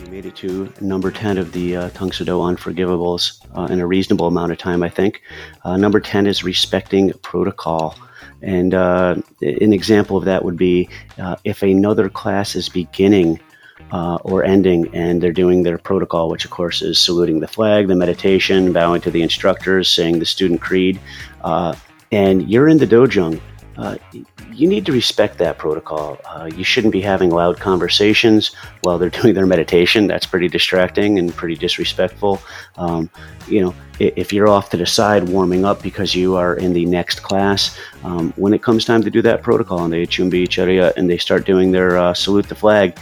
we 0.06 0.12
made 0.12 0.26
it 0.26 0.36
to 0.36 0.72
number 0.80 1.10
10 1.10 1.38
of 1.38 1.52
the 1.52 1.76
uh, 1.76 1.90
Tang 1.90 2.12
Soo 2.12 2.24
Do 2.24 2.38
Unforgivables 2.38 3.40
uh, 3.56 3.72
in 3.72 3.80
a 3.80 3.86
reasonable 3.86 4.26
amount 4.26 4.52
of 4.52 4.58
time, 4.58 4.82
I 4.82 4.88
think. 4.88 5.22
Uh, 5.64 5.76
number 5.76 6.00
10 6.00 6.26
is 6.26 6.44
respecting 6.44 7.12
protocol. 7.22 7.96
And 8.42 8.74
uh, 8.74 9.16
an 9.40 9.72
example 9.72 10.16
of 10.16 10.24
that 10.26 10.44
would 10.44 10.56
be 10.56 10.88
uh, 11.18 11.36
if 11.44 11.62
another 11.62 12.08
class 12.08 12.54
is 12.54 12.68
beginning 12.68 13.40
uh, 13.92 14.16
or 14.16 14.44
ending 14.44 14.94
and 14.94 15.22
they're 15.22 15.32
doing 15.32 15.62
their 15.62 15.78
protocol, 15.78 16.28
which 16.28 16.44
of 16.44 16.50
course 16.50 16.82
is 16.82 16.98
saluting 16.98 17.40
the 17.40 17.48
flag, 17.48 17.88
the 17.88 17.96
meditation, 17.96 18.72
bowing 18.72 19.00
to 19.02 19.10
the 19.10 19.22
instructors, 19.22 19.88
saying 19.88 20.18
the 20.18 20.26
student 20.26 20.60
creed, 20.60 21.00
uh, 21.44 21.74
and 22.12 22.48
you're 22.50 22.68
in 22.68 22.78
the 22.78 22.86
dojang 22.86 23.40
uh, 23.78 23.96
you 24.52 24.68
need 24.68 24.86
to 24.86 24.92
respect 24.92 25.38
that 25.38 25.58
protocol. 25.58 26.18
Uh, 26.24 26.48
you 26.54 26.64
shouldn't 26.64 26.92
be 26.92 27.00
having 27.00 27.30
loud 27.30 27.60
conversations 27.60 28.54
while 28.80 28.98
they're 28.98 29.10
doing 29.22 29.34
their 29.34 29.46
meditation. 29.46 30.06
That's 30.06 30.26
pretty 30.26 30.48
distracting 30.48 31.18
and 31.18 31.34
pretty 31.34 31.56
disrespectful. 31.56 32.40
Um, 32.76 33.10
you 33.48 33.60
know, 33.60 33.74
if 33.98 34.32
you're 34.32 34.48
off 34.48 34.70
to 34.70 34.76
the 34.76 34.86
side 34.86 35.28
warming 35.28 35.64
up 35.64 35.82
because 35.82 36.14
you 36.14 36.36
are 36.36 36.56
in 36.56 36.72
the 36.72 36.84
next 36.84 37.20
class, 37.20 37.78
um, 38.04 38.32
when 38.36 38.52
it 38.52 38.62
comes 38.62 38.84
time 38.84 39.02
to 39.02 39.10
do 39.10 39.22
that 39.22 39.42
protocol 39.42 39.84
and 39.84 39.92
they 39.92 40.06
chumbi 40.06 40.46
charia 40.46 40.92
and 40.96 41.08
they 41.08 41.18
start 41.18 41.46
doing 41.46 41.70
their 41.70 41.96
uh, 41.96 42.14
salute 42.14 42.48
the 42.48 42.54
flag, 42.54 42.98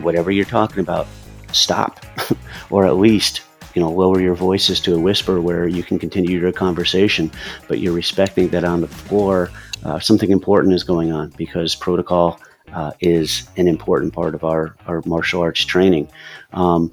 whatever 0.00 0.30
you're 0.30 0.44
talking 0.44 0.80
about, 0.80 1.06
stop, 1.52 2.04
or 2.70 2.86
at 2.86 2.96
least 2.96 3.42
you 3.74 3.82
know 3.82 3.90
lower 3.90 4.20
your 4.20 4.34
voices 4.34 4.80
to 4.80 4.94
a 4.94 4.98
whisper 4.98 5.40
where 5.40 5.68
you 5.68 5.82
can 5.82 5.98
continue 5.98 6.40
your 6.40 6.50
conversation 6.50 7.30
but 7.68 7.78
you're 7.78 7.92
respecting 7.92 8.48
that 8.48 8.64
on 8.64 8.80
the 8.80 8.88
floor 8.88 9.50
uh, 9.86 10.00
something 10.00 10.30
important 10.30 10.74
is 10.74 10.82
going 10.82 11.12
on 11.12 11.30
because 11.36 11.74
protocol 11.74 12.40
uh, 12.72 12.90
is 13.00 13.48
an 13.56 13.68
important 13.68 14.12
part 14.12 14.34
of 14.34 14.42
our, 14.42 14.74
our 14.86 15.00
martial 15.06 15.40
arts 15.40 15.64
training. 15.64 16.10
Um, 16.52 16.90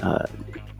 uh, 0.00 0.26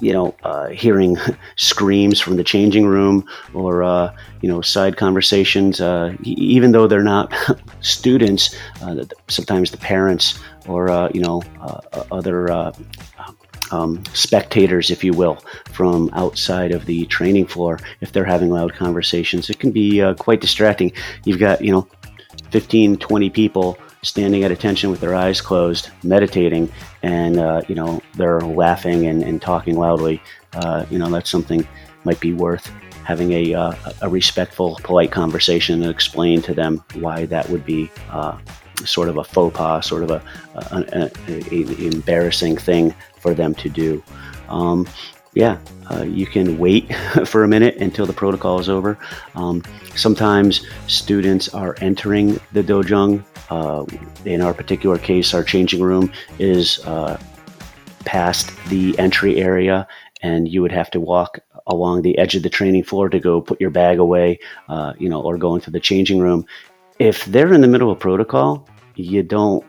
you 0.01 0.13
know, 0.13 0.35
uh, 0.43 0.69
hearing 0.69 1.17
screams 1.57 2.21
from 2.21 2.37
the 2.37 2.45
changing 2.45 2.87
room 2.87 3.27
or, 3.55 3.83
uh, 3.83 4.15
you 4.43 4.49
know, 4.49 4.61
side 4.61 4.99
conversations, 4.99 5.81
uh, 5.81 6.15
even 6.23 6.73
though 6.73 6.87
they're 6.87 7.03
not 7.03 7.33
students, 7.81 8.55
sometimes 9.29 9.71
the 9.71 9.79
parents 9.79 10.39
or, 10.67 11.09
you 11.15 11.23
know, 11.23 11.43
other 12.13 12.73
um, 13.71 14.03
spectators, 14.13 14.91
if 14.91 15.05
you 15.05 15.13
will, 15.13 15.37
from 15.71 16.11
outside 16.13 16.73
of 16.73 16.87
the 16.87 17.07
training 17.07 17.47
floor, 17.47 17.79
if 18.01 18.13
they're 18.13 18.25
having 18.25 18.51
loud 18.51 18.75
conversations, 18.75 19.51
it 19.51 19.59
can 19.59 19.71
be 19.71 20.03
uh, 20.03 20.15
quite 20.15 20.41
distracting. 20.41 20.93
You've 21.25 21.41
got, 21.41 21.63
you 21.63 21.73
know, 21.73 21.89
15, 22.51 22.99
20 22.99 23.31
people 23.31 23.79
standing 24.03 24.45
at 24.45 24.53
attention 24.53 24.91
with 24.91 25.01
their 25.01 25.15
eyes 25.15 25.41
closed, 25.41 25.91
meditating, 26.03 26.71
and, 27.03 27.39
uh, 27.39 27.63
you 27.69 27.75
know, 27.75 28.03
they're 28.15 28.41
laughing 28.41 29.07
and, 29.07 29.23
and 29.23 29.41
talking 29.41 29.77
loudly. 29.77 30.23
Uh, 30.53 30.85
you 30.91 30.99
know, 30.99 31.09
that's 31.09 31.31
something 31.31 31.67
might 32.05 32.21
be 32.21 32.33
worth 32.33 32.71
having 33.05 33.33
a, 33.33 33.55
uh, 33.55 33.75
a 34.03 34.09
respectful, 34.09 34.79
polite 34.83 35.11
conversation 35.11 35.83
and 35.83 35.91
explain 35.91 36.41
to 36.43 36.55
them 36.55 36.83
why 36.95 37.27
that 37.27 37.49
would 37.51 37.65
be 37.65 37.91
uh, 38.11 38.39
sort 38.85 39.09
of 39.09 39.17
a 39.17 39.25
faux 39.25 39.57
pas, 39.57 39.87
sort 39.87 40.03
of 40.03 40.11
a, 40.11 40.23
a, 40.55 41.11
a, 41.29 41.55
a 41.55 41.87
embarrassing 41.87 42.57
thing 42.57 42.95
for 43.19 43.35
them 43.35 43.55
to 43.55 43.69
do. 43.69 44.03
Um, 44.49 44.87
yeah, 45.35 45.59
uh, 45.91 46.05
you 46.05 46.27
can 46.27 46.59
wait 46.59 46.95
for 47.27 47.45
a 47.45 47.49
minute 47.49 47.77
until 47.77 48.07
the 48.07 48.13
protocol 48.13 48.61
is 48.61 48.69
over. 48.69 48.99
Um, 49.35 49.63
sometimes 49.97 50.67
students 50.87 51.53
are 51.53 51.77
entering 51.81 52.41
the 52.53 52.63
dojang. 52.63 53.25
Uh, 53.51 53.85
in 54.25 54.41
our 54.41 54.55
particular 54.55 54.97
case, 54.97 55.35
our 55.35 55.45
changing 55.45 55.83
room 55.83 56.11
is 56.39 56.79
uh, 56.87 57.21
past 58.05 58.53
the 58.69 58.99
entry 58.99 59.37
area, 59.37 59.87
and 60.23 60.49
you 60.49 60.63
would 60.63 60.73
have 60.73 60.91
to 60.93 61.01
walk 61.01 61.41
along 61.67 62.03
the 62.03 62.17
edge 62.19 62.35
of 62.35 62.43
the 62.43 62.51
training 62.51 62.85
floor 62.85 63.09
to 63.09 63.19
go 63.19 63.41
put 63.41 63.61
your 63.61 63.71
bag 63.71 63.99
away, 63.99 64.39
uh, 64.69 64.93
you 64.99 65.09
know, 65.09 65.21
or 65.21 65.37
go 65.37 65.55
into 65.55 65.71
the 65.71 65.81
changing 65.81 66.21
room 66.21 66.47
if 66.99 67.25
they're 67.27 67.53
in 67.53 67.61
the 67.61 67.69
middle 67.69 67.91
of 67.91 67.99
protocol, 67.99 68.69
you 68.95 69.23
don't 69.23 69.65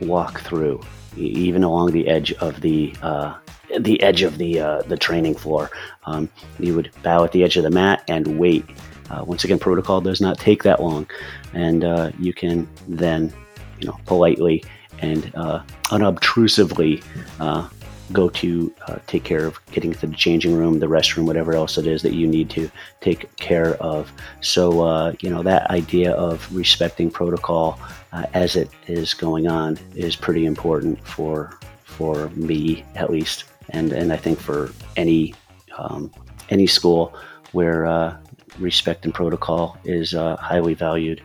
walk 0.00 0.40
through, 0.40 0.80
even 1.16 1.62
along 1.62 1.92
the 1.92 2.08
edge 2.08 2.32
of 2.34 2.60
the 2.60 2.94
uh, 3.02 3.34
the 3.78 4.02
edge 4.02 4.22
of 4.22 4.38
the 4.38 4.60
uh, 4.60 4.82
the 4.82 4.96
training 4.96 5.34
floor. 5.34 5.70
Um, 6.06 6.28
you 6.58 6.74
would 6.74 6.90
bow 7.02 7.24
at 7.24 7.32
the 7.32 7.44
edge 7.44 7.56
of 7.56 7.64
the 7.64 7.70
mat 7.70 8.02
and 8.08 8.38
wait. 8.38 8.64
Uh, 9.10 9.24
once 9.24 9.44
again, 9.44 9.58
protocol 9.58 10.00
does 10.00 10.20
not 10.20 10.38
take 10.38 10.62
that 10.62 10.82
long, 10.82 11.06
and 11.52 11.84
uh, 11.84 12.10
you 12.18 12.32
can 12.32 12.68
then, 12.88 13.32
you 13.78 13.86
know, 13.86 13.98
politely 14.06 14.64
and 15.00 15.30
uh, 15.34 15.62
unobtrusively 15.90 17.02
uh, 17.40 17.68
go 18.12 18.28
to 18.28 18.72
uh, 18.86 18.98
take 19.06 19.24
care 19.24 19.46
of 19.46 19.58
getting 19.72 19.92
to 19.92 20.06
the 20.06 20.14
changing 20.14 20.54
room, 20.54 20.78
the 20.78 20.86
restroom, 20.86 21.26
whatever 21.26 21.54
else 21.54 21.78
it 21.78 21.86
is 21.86 22.02
that 22.02 22.14
you 22.14 22.26
need 22.26 22.50
to 22.50 22.70
take 23.00 23.34
care 23.36 23.74
of. 23.76 24.12
So, 24.40 24.82
uh, 24.82 25.12
you 25.20 25.30
know, 25.30 25.42
that 25.42 25.70
idea 25.70 26.12
of 26.12 26.54
respecting 26.54 27.10
protocol 27.10 27.78
uh, 28.12 28.26
as 28.34 28.56
it 28.56 28.70
is 28.86 29.14
going 29.14 29.48
on 29.48 29.78
is 29.94 30.16
pretty 30.16 30.46
important 30.46 31.04
for 31.06 31.58
for 31.84 32.28
me 32.30 32.84
at 32.94 33.10
least, 33.10 33.44
and 33.70 33.92
and 33.92 34.12
I 34.12 34.16
think 34.16 34.38
for 34.38 34.70
any 34.96 35.34
um, 35.78 36.10
any 36.50 36.66
school 36.66 37.14
where 37.52 37.86
uh, 37.86 38.16
respect 38.58 39.04
and 39.04 39.14
protocol 39.14 39.76
is 39.84 40.14
uh, 40.14 40.36
highly 40.36 40.74
valued. 40.74 41.22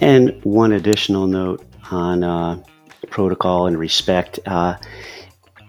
And 0.00 0.40
one 0.44 0.72
additional 0.72 1.26
note 1.26 1.64
on 1.90 2.22
uh, 2.22 2.62
protocol 3.10 3.66
and 3.66 3.78
respect. 3.78 4.38
Uh, 4.46 4.76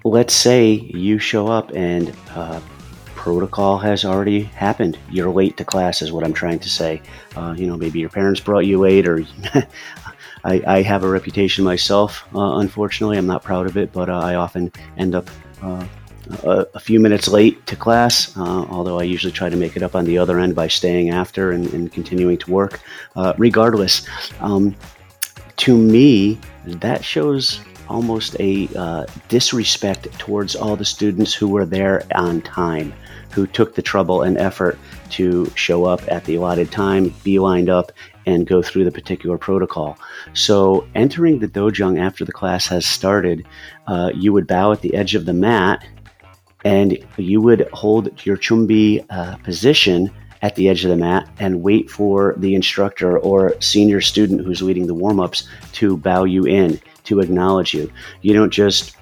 let's 0.03 0.33
say 0.33 0.71
you 0.71 1.19
show 1.19 1.47
up 1.47 1.71
and 1.73 2.15
uh, 2.31 2.59
protocol 3.19 3.77
has 3.77 4.05
already 4.05 4.43
happened. 4.43 4.97
You're 5.11 5.29
late 5.29 5.57
to 5.57 5.65
class, 5.65 6.01
is 6.01 6.11
what 6.11 6.23
I'm 6.23 6.33
trying 6.33 6.59
to 6.59 6.69
say. 6.69 7.01
Uh, 7.35 7.53
you 7.57 7.67
know, 7.67 7.75
maybe 7.75 7.99
your 7.99 8.09
parents 8.09 8.39
brought 8.39 8.65
you 8.65 8.79
late, 8.79 9.07
or 9.07 9.25
I, 10.43 10.63
I, 10.65 10.81
have 10.83 11.03
a 11.03 11.09
reputation 11.09 11.65
myself. 11.65 12.23
Uh, 12.33 12.59
unfortunately, 12.59 13.17
I'm 13.17 13.27
not 13.27 13.43
proud 13.43 13.65
of 13.65 13.75
it, 13.75 13.91
but 13.91 14.09
uh, 14.09 14.19
I 14.19 14.35
often 14.35 14.71
end 14.97 15.15
up. 15.15 15.29
Uh, 15.61 15.85
a, 16.43 16.67
a, 16.75 16.79
few 16.79 16.99
minutes 16.99 17.27
late 17.27 17.65
to 17.65 17.75
class, 17.75 18.37
although 18.37 18.99
I 18.99 19.03
usually 19.03 19.33
try 19.33 19.49
to 19.49 19.55
make 19.55 19.75
it 19.75 19.81
up 19.81 19.95
on 19.95 20.05
the 20.05 20.19
other 20.19 20.39
end 20.39 20.53
by 20.55 20.67
staying 20.67 21.09
after 21.09 21.51
and, 21.51 21.65
and 21.73 21.91
continuing 21.91 22.37
to 22.37 22.51
work. 22.51 22.81
regardless, 23.37 24.07
um, 24.39 24.75
to 25.57 25.75
me, 25.75 26.39
that 26.81 27.03
shows 27.03 27.59
almost 27.87 28.35
a 28.39 28.69
uh, 28.75 29.05
disrespect 29.27 30.07
towards 30.19 30.55
all 30.55 30.75
the 30.75 30.85
students 30.85 31.33
who 31.33 31.47
were 31.47 31.65
there 31.65 32.03
on 32.15 32.41
time, 32.41 32.93
who 33.31 33.47
took 33.47 33.75
the 33.75 33.81
trouble 33.81 34.21
and 34.21 34.37
effort 34.37 34.77
to 35.09 35.51
show 35.55 35.85
up 35.85 36.01
at 36.07 36.23
the 36.25 36.35
allotted 36.35 36.71
time, 36.71 37.13
be 37.23 37.39
lined 37.39 37.69
up, 37.69 37.91
and 38.25 38.45
go 38.45 38.61
through 38.61 38.85
the 38.85 38.91
particular 38.91 39.37
protocol. 39.37 39.97
So, 40.33 40.87
entering 40.93 41.39
the 41.39 41.47
dojang 41.47 41.99
after 41.99 42.25
the 42.25 42.31
class 42.31 42.67
has 42.67 42.85
started, 42.85 43.45
uh, 43.87 44.11
you 44.13 44.33
would 44.33 44.45
bow 44.45 44.71
at 44.71 44.81
the 44.81 44.93
edge 44.93 45.15
of 45.15 45.25
the 45.25 45.33
mat 45.33 45.83
and 46.65 46.97
you 47.17 47.41
would 47.41 47.67
hold 47.73 48.25
your 48.25 48.37
chumbi 48.37 49.05
uh, 49.09 49.37
position 49.37 50.11
at 50.41 50.55
the 50.55 50.69
edge 50.69 50.83
of 50.83 50.89
the 50.89 50.97
mat 50.97 51.29
and 51.39 51.61
wait 51.61 51.89
for 51.89 52.35
the 52.37 52.55
instructor 52.55 53.17
or 53.17 53.59
senior 53.61 54.01
student 54.01 54.45
who's 54.45 54.61
leading 54.61 54.87
the 54.87 54.93
warm 54.93 55.19
ups 55.19 55.47
to 55.73 55.97
bow 55.97 56.23
you 56.23 56.45
in, 56.45 56.79
to 57.03 57.19
acknowledge 57.19 57.73
you. 57.73 57.91
You 58.21 58.33
don't 58.33 58.51
just 58.51 58.95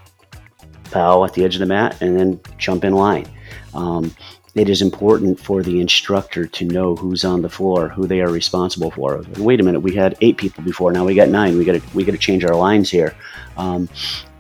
bow 0.92 1.24
at 1.26 1.34
the 1.34 1.44
edge 1.44 1.56
of 1.56 1.60
the 1.60 1.66
mat 1.66 2.02
and 2.02 2.18
then 2.18 2.40
jump 2.58 2.84
in 2.84 2.94
line. 2.94 3.28
Um, 3.74 4.16
it 4.56 4.70
is 4.70 4.82
important 4.82 5.40
for 5.40 5.62
the 5.62 5.80
instructor 5.80 6.48
to 6.48 6.66
know 6.66 6.96
who's 6.96 7.24
on 7.24 7.44
the 7.44 7.50
floor, 7.50 7.90
who 7.90 8.08
they 8.08 8.22
are 8.22 8.30
responsible 8.30 8.90
for. 8.90 9.24
Wait 9.38 9.60
a 9.60 9.64
minute, 9.64 9.82
we 9.82 9.94
had 9.94 10.18
eight 10.22 10.38
people 10.38 10.64
before, 10.64 10.92
now 10.92 11.06
we 11.06 11.14
got 11.14 11.30
nine. 11.30 11.58
We 11.58 11.66
got 11.66 11.74
to 11.74 11.96
we 11.96 12.04
got 12.04 12.14
to 12.14 12.18
change 12.18 12.44
our 12.44 12.56
lines 12.56 12.90
here. 12.90 13.16
Um, 13.56 13.88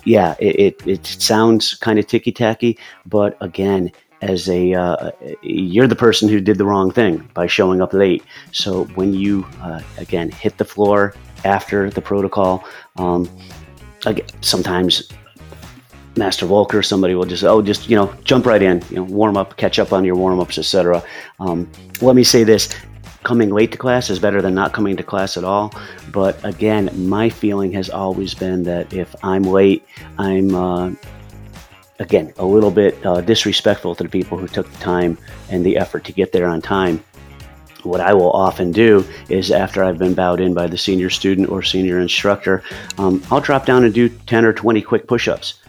yeah, 0.05 0.35
it, 0.39 0.81
it, 0.81 0.87
it 0.87 1.05
sounds 1.05 1.75
kind 1.75 1.99
of 1.99 2.07
ticky 2.07 2.31
tacky, 2.31 2.79
but 3.05 3.37
again, 3.41 3.91
as 4.21 4.49
a 4.49 4.73
uh, 4.73 5.11
you're 5.41 5.87
the 5.87 5.95
person 5.95 6.29
who 6.29 6.39
did 6.39 6.57
the 6.57 6.65
wrong 6.65 6.91
thing 6.91 7.29
by 7.33 7.47
showing 7.47 7.81
up 7.81 7.93
late. 7.93 8.23
So 8.51 8.85
when 8.95 9.13
you 9.13 9.45
uh, 9.61 9.81
again 9.97 10.31
hit 10.31 10.57
the 10.57 10.65
floor 10.65 11.13
after 11.45 11.89
the 11.89 12.01
protocol, 12.01 12.65
um, 12.97 13.29
again, 14.05 14.25
sometimes 14.41 15.09
Master 16.17 16.45
Volker, 16.45 16.81
somebody 16.81 17.15
will 17.15 17.25
just 17.25 17.43
oh 17.43 17.61
just 17.61 17.89
you 17.89 17.95
know 17.95 18.13
jump 18.23 18.45
right 18.45 18.61
in, 18.61 18.83
you 18.89 18.97
know 18.97 19.03
warm 19.03 19.37
up, 19.37 19.55
catch 19.57 19.79
up 19.79 19.93
on 19.93 20.03
your 20.03 20.15
warm 20.15 20.39
ups, 20.39 20.57
etc. 20.57 21.03
Um, 21.39 21.69
let 22.01 22.15
me 22.15 22.23
say 22.23 22.43
this: 22.43 22.75
coming 23.23 23.49
late 23.49 23.71
to 23.71 23.77
class 23.77 24.09
is 24.09 24.19
better 24.19 24.41
than 24.41 24.55
not 24.55 24.73
coming 24.73 24.97
to 24.97 25.03
class 25.03 25.37
at 25.37 25.43
all. 25.43 25.73
But 26.11 26.43
again, 26.43 26.89
my 27.07 27.29
feeling 27.29 27.71
has 27.73 27.89
always 27.89 28.33
been 28.33 28.63
that 28.63 28.93
if 28.93 29.15
I'm 29.23 29.43
late, 29.43 29.85
I'm 30.17 30.55
uh, 30.55 30.91
again, 31.99 32.33
a 32.37 32.45
little 32.45 32.71
bit 32.71 33.03
uh, 33.05 33.21
disrespectful 33.21 33.95
to 33.95 34.03
the 34.03 34.09
people 34.09 34.37
who 34.37 34.47
took 34.47 34.71
the 34.71 34.77
time 34.77 35.17
and 35.49 35.65
the 35.65 35.77
effort 35.77 36.03
to 36.05 36.11
get 36.11 36.31
there 36.31 36.47
on 36.47 36.61
time. 36.61 37.03
What 37.83 38.01
I 38.01 38.13
will 38.13 38.31
often 38.31 38.71
do 38.71 39.05
is, 39.29 39.51
after 39.51 39.83
I've 39.83 39.97
been 39.97 40.13
bowed 40.13 40.41
in 40.41 40.53
by 40.53 40.67
the 40.67 40.77
senior 40.77 41.09
student 41.09 41.49
or 41.49 41.61
senior 41.61 41.99
instructor, 41.99 42.63
um, 42.97 43.23
I'll 43.31 43.39
drop 43.39 43.65
down 43.65 43.83
and 43.85 43.93
do 43.93 44.09
10 44.09 44.45
or 44.45 44.53
20 44.53 44.81
quick 44.81 45.07
push 45.07 45.27
ups. 45.27 45.61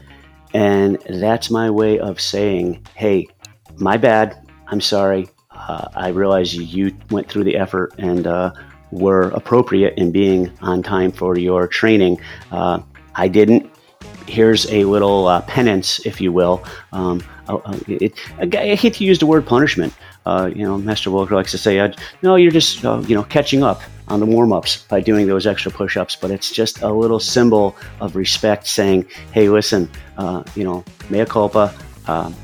And 0.55 0.99
that's 1.09 1.51
my 1.51 1.71
way 1.71 1.99
of 1.99 2.21
saying, 2.21 2.87
hey, 2.95 3.29
my 3.77 3.97
bad. 3.97 4.45
I'm 4.67 4.81
sorry. 4.81 5.29
Uh, 5.51 5.89
I 5.95 6.09
realize 6.09 6.55
you 6.55 6.97
went 7.11 7.29
through 7.29 7.45
the 7.45 7.57
effort 7.57 7.95
and 7.99 8.27
uh, 8.27 8.53
were 8.91 9.31
appropriate 9.31 9.95
in 9.99 10.13
being 10.13 10.51
on 10.61 10.83
time 10.83 11.13
for 11.13 11.39
your 11.39 11.67
training. 11.67 12.21
Uh, 12.51 12.81
I 13.15 13.29
didn't 13.29 13.71
here's 14.29 14.71
a 14.71 14.85
little 14.85 15.27
uh, 15.27 15.41
penance, 15.43 16.05
if 16.07 16.21
you 16.21 16.33
will. 16.33 16.65
Um, 16.93 17.23
uh, 17.49 17.57
uh 17.57 17.79
it, 17.89 18.13
I 18.39 18.75
hate 18.75 18.95
to 18.95 19.05
use 19.05 19.19
the 19.19 19.27
word 19.27 19.47
punishment. 19.47 19.95
Uh, 20.27 20.51
you 20.55 20.63
know, 20.63 20.77
Master 20.77 21.11
Walker 21.11 21.35
likes 21.35 21.51
to 21.53 21.59
say, 21.59 21.93
"No, 22.23 22.37
you're 22.37 22.53
just 22.53 22.85
uh, 22.85 23.03
you 23.07 23.15
know 23.15 23.25
catching 23.25 23.63
up 23.63 23.81
on 24.09 24.21
the 24.21 24.27
warm 24.27 24.53
ups 24.53 24.83
by 24.85 25.01
doing 25.01 25.27
those 25.27 25.47
extra 25.47 25.73
push 25.73 25.97
ups." 25.97 26.17
But 26.17 26.31
it's 26.31 26.53
just 26.53 26.83
a 26.83 26.93
little 26.93 27.21
symbol 27.21 27.77
of 28.01 28.15
respect, 28.15 28.67
saying, 28.67 29.07
"Hey, 29.33 29.49
listen, 29.49 29.91
uh, 30.19 30.43
you 30.55 30.65
know, 30.65 30.85
mea 31.09 31.25
culpa. 31.25 31.75
Um, 32.07 32.35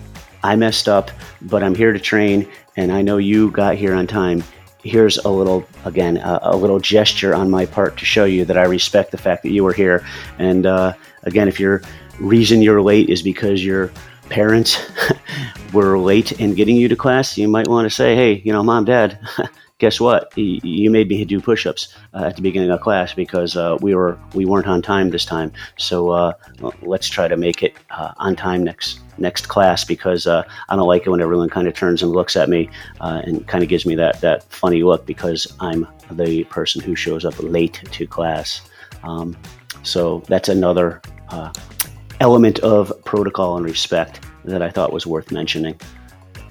I 0.43 0.57
messed 0.57 0.89
up, 0.89 1.11
but 1.43 1.63
I'm 1.63 1.75
here 1.75 1.93
to 1.93 2.01
train, 2.01 2.49
and 2.77 2.91
I 2.91 3.03
know 3.03 3.19
you 3.19 3.51
got 3.51 3.77
here 3.77 3.95
on 3.95 4.07
time." 4.07 4.43
Here's 4.85 5.17
a 5.19 5.29
little 5.29 5.67
again 5.85 6.19
a, 6.19 6.39
a, 6.43 6.57
little 6.57 6.79
gesture 6.79 7.35
on 7.35 7.51
my 7.51 7.67
part 7.67 7.97
to 7.97 8.05
show 8.05 8.25
you 8.25 8.45
that 8.45 8.59
I 8.59 8.65
respect 8.65 9.11
the 9.11 9.19
fact 9.19 9.43
that 9.43 9.51
you 9.51 9.65
were 9.65 9.73
here. 9.73 10.05
And 10.39 10.67
uh, 10.67 10.93
Again, 11.25 11.49
if 11.49 11.59
your 11.59 11.83
reason 12.21 12.63
you're 12.63 12.83
late 12.83 13.09
is 13.09 13.23
because 13.23 13.65
your 13.65 13.91
parents 14.29 14.79
were 15.73 15.99
late 15.99 16.33
in 16.33 16.55
getting 16.55 16.77
you 16.77 16.89
to 16.89 16.97
class, 16.97 17.37
you 17.37 17.49
might 17.49 17.69
want 17.69 17.87
to 17.87 17.91
say, 17.91 18.15
hey, 18.15 18.43
you 18.45 18.53
know, 18.53 18.63
mom, 18.63 18.85
dad, 18.85 19.19
guess 19.85 20.01
what? 20.01 20.33
You 20.39 20.91
made 20.91 21.11
me 21.11 21.23
do 21.27 21.43
push-ups 21.43 21.95
uh, 22.15 22.25
at 22.25 22.37
the 22.37 22.43
beginning 22.43 22.71
of 22.71 22.81
class 22.81 23.13
because 23.13 23.55
uh, 23.55 23.77
we 23.83 23.95
were 23.95 24.19
we 24.33 24.47
weren't 24.47 24.67
on 24.67 24.81
time 24.81 25.11
this 25.11 25.27
time. 25.27 25.53
So 25.77 26.09
uh, 26.09 26.33
let's 26.81 27.07
try 27.07 27.29
to 27.29 27.37
make 27.37 27.63
it 27.63 27.75
uh, 27.91 28.13
on 28.17 28.35
time 28.35 28.65
next 28.65 29.01
next 29.19 29.49
class 29.49 29.85
because 29.85 30.27
uh, 30.27 30.43
I 30.71 30.77
don't 30.77 30.89
like 30.89 31.07
it 31.07 31.11
when 31.11 31.21
everyone 31.21 31.51
kind 31.51 31.69
of 31.69 31.75
turns 31.75 32.03
and 32.03 32.13
looks 32.13 32.35
at 32.35 32.49
me 32.49 32.71
uh, 33.03 33.21
and 33.27 33.47
kind 33.47 33.63
of 33.63 33.69
gives 33.69 33.85
me 33.85 33.95
that 33.97 34.23
that 34.23 34.45
funny 34.45 34.83
look 34.83 35.05
because 35.05 35.55
I'm 35.61 35.87
the 36.11 36.45
person 36.45 36.81
who 36.81 36.97
shows 36.97 37.27
up 37.27 37.35
late 37.39 37.83
to 37.93 38.07
class. 38.07 38.63
Um, 39.03 39.37
so 39.83 40.23
that's 40.29 40.49
another 40.49 41.03
element 42.21 42.59
of 42.61 42.91
protocol 43.05 43.59
and 43.59 43.67
respect 43.67 44.21
that 44.47 44.63
I 44.63 44.71
thought 44.71 44.95
was 44.95 45.07
worth 45.07 45.31
mentioning. 45.31 45.79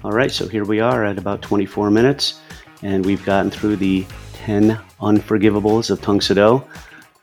All 0.04 0.12
right, 0.12 0.30
so 0.30 0.46
here 0.46 0.64
we 0.64 0.80
are 0.80 1.02
at 1.02 1.16
about 1.16 1.40
24 1.40 1.90
minutes, 1.90 2.40
and 2.84 3.04
we've 3.04 3.24
gotten 3.24 3.50
through 3.50 3.76
the 3.76 4.06
10 4.34 4.78
unforgivables 5.00 5.90
of 5.90 6.00
Tang 6.00 6.20
Soo 6.20 6.34
Do. 6.34 6.64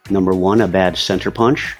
Number 0.09 0.33
one, 0.33 0.59
a 0.59 0.67
bad 0.67 0.97
center 0.97 1.31
punch. 1.31 1.77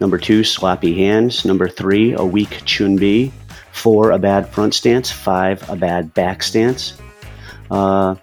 Number 0.00 0.18
two, 0.18 0.44
sloppy 0.44 0.92
hands. 0.94 1.44
Number 1.44 1.68
three, 1.68 2.12
a 2.12 2.24
weak 2.24 2.62
chun 2.66 2.96
bi. 2.96 3.32
Four, 3.72 4.10
a 4.10 4.18
bad 4.18 4.48
front 4.48 4.74
stance. 4.74 5.10
Five, 5.10 5.68
a 5.70 5.76
bad 5.76 6.12
back 6.12 6.42
stance. 6.42 7.00
Uh, 7.70 8.16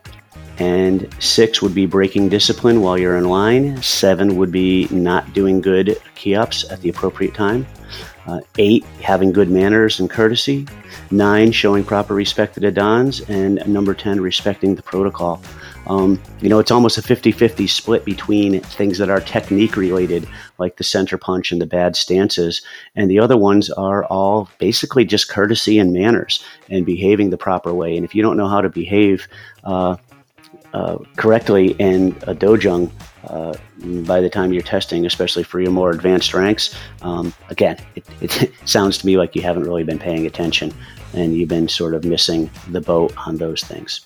and 0.60 1.08
six 1.20 1.62
would 1.62 1.74
be 1.74 1.86
breaking 1.86 2.28
discipline 2.28 2.82
while 2.82 2.98
you're 2.98 3.16
in 3.16 3.30
line. 3.30 3.82
Seven 3.82 4.36
would 4.36 4.52
be 4.52 4.88
not 4.92 5.34
doing 5.34 5.62
good 5.62 5.98
kihaps 6.16 6.70
at 6.70 6.82
the 6.82 6.90
appropriate 6.90 7.34
time. 7.34 7.66
Uh, 8.30 8.42
eight, 8.60 8.84
having 9.02 9.32
good 9.32 9.50
manners 9.50 10.00
and 10.00 10.08
courtesy. 10.08 10.68
Nine, 11.10 11.52
showing 11.52 11.84
proper 11.84 12.14
respect 12.14 12.54
to 12.54 12.60
the 12.60 12.72
Dans. 12.72 13.22
And 13.22 13.56
number 13.66 13.96
10, 13.96 14.22
respecting 14.22 14.76
the 14.76 14.84
protocol. 14.84 15.42
Um, 15.88 16.22
you 16.40 16.48
know, 16.48 16.60
it's 16.60 16.70
almost 16.70 17.00
a 17.00 17.02
50 17.02 17.32
50 17.32 17.66
split 17.66 18.06
between 18.06 18.60
things 18.62 19.00
that 19.00 19.10
are 19.10 19.20
technique 19.20 19.76
related, 19.76 20.28
like 20.60 20.78
the 20.78 20.84
center 20.84 21.18
punch 21.18 21.52
and 21.52 21.60
the 21.60 21.66
bad 21.66 21.96
stances, 21.96 22.62
and 22.96 23.10
the 23.10 23.18
other 23.18 23.36
ones 23.38 23.72
are 23.72 24.06
all 24.06 24.48
basically 24.60 25.06
just 25.06 25.30
courtesy 25.30 25.80
and 25.80 25.92
manners 25.92 26.44
and 26.70 26.86
behaving 26.86 27.32
the 27.32 27.38
proper 27.38 27.74
way. 27.74 27.96
And 27.96 28.06
if 28.06 28.14
you 28.14 28.22
don't 28.22 28.38
know 28.38 28.48
how 28.48 28.62
to 28.62 28.70
behave, 28.70 29.28
uh, 29.64 29.96
uh, 30.74 30.98
correctly 31.16 31.72
in 31.80 32.10
a 32.24 32.36
dojang 32.36 32.92
uh, 33.28 33.54
by 34.06 34.22
the 34.22 34.30
time 34.30 34.54
you're 34.54 34.62
testing, 34.62 35.06
especially 35.06 35.44
for 35.44 35.60
your 35.60 35.72
more 35.72 35.92
advanced 35.92 36.34
ranks, 36.34 36.76
um, 37.02 37.34
again, 37.50 37.78
it, 37.96 38.06
it, 38.22 38.54
sounds 38.66 38.98
to 39.00 39.06
me 39.06 39.18
like 39.18 39.36
you 39.36 39.42
haven't 39.42 39.64
really 39.64 39.84
been 39.84 40.00
paying 40.00 40.26
attention 40.26 40.74
and 41.14 41.36
you've 41.36 41.50
been 41.50 41.68
sort 41.68 41.94
of 41.94 42.04
missing 42.04 42.50
the 42.70 42.82
boat 42.82 43.14
on 43.18 43.38
those 43.38 43.64
things. 43.64 44.02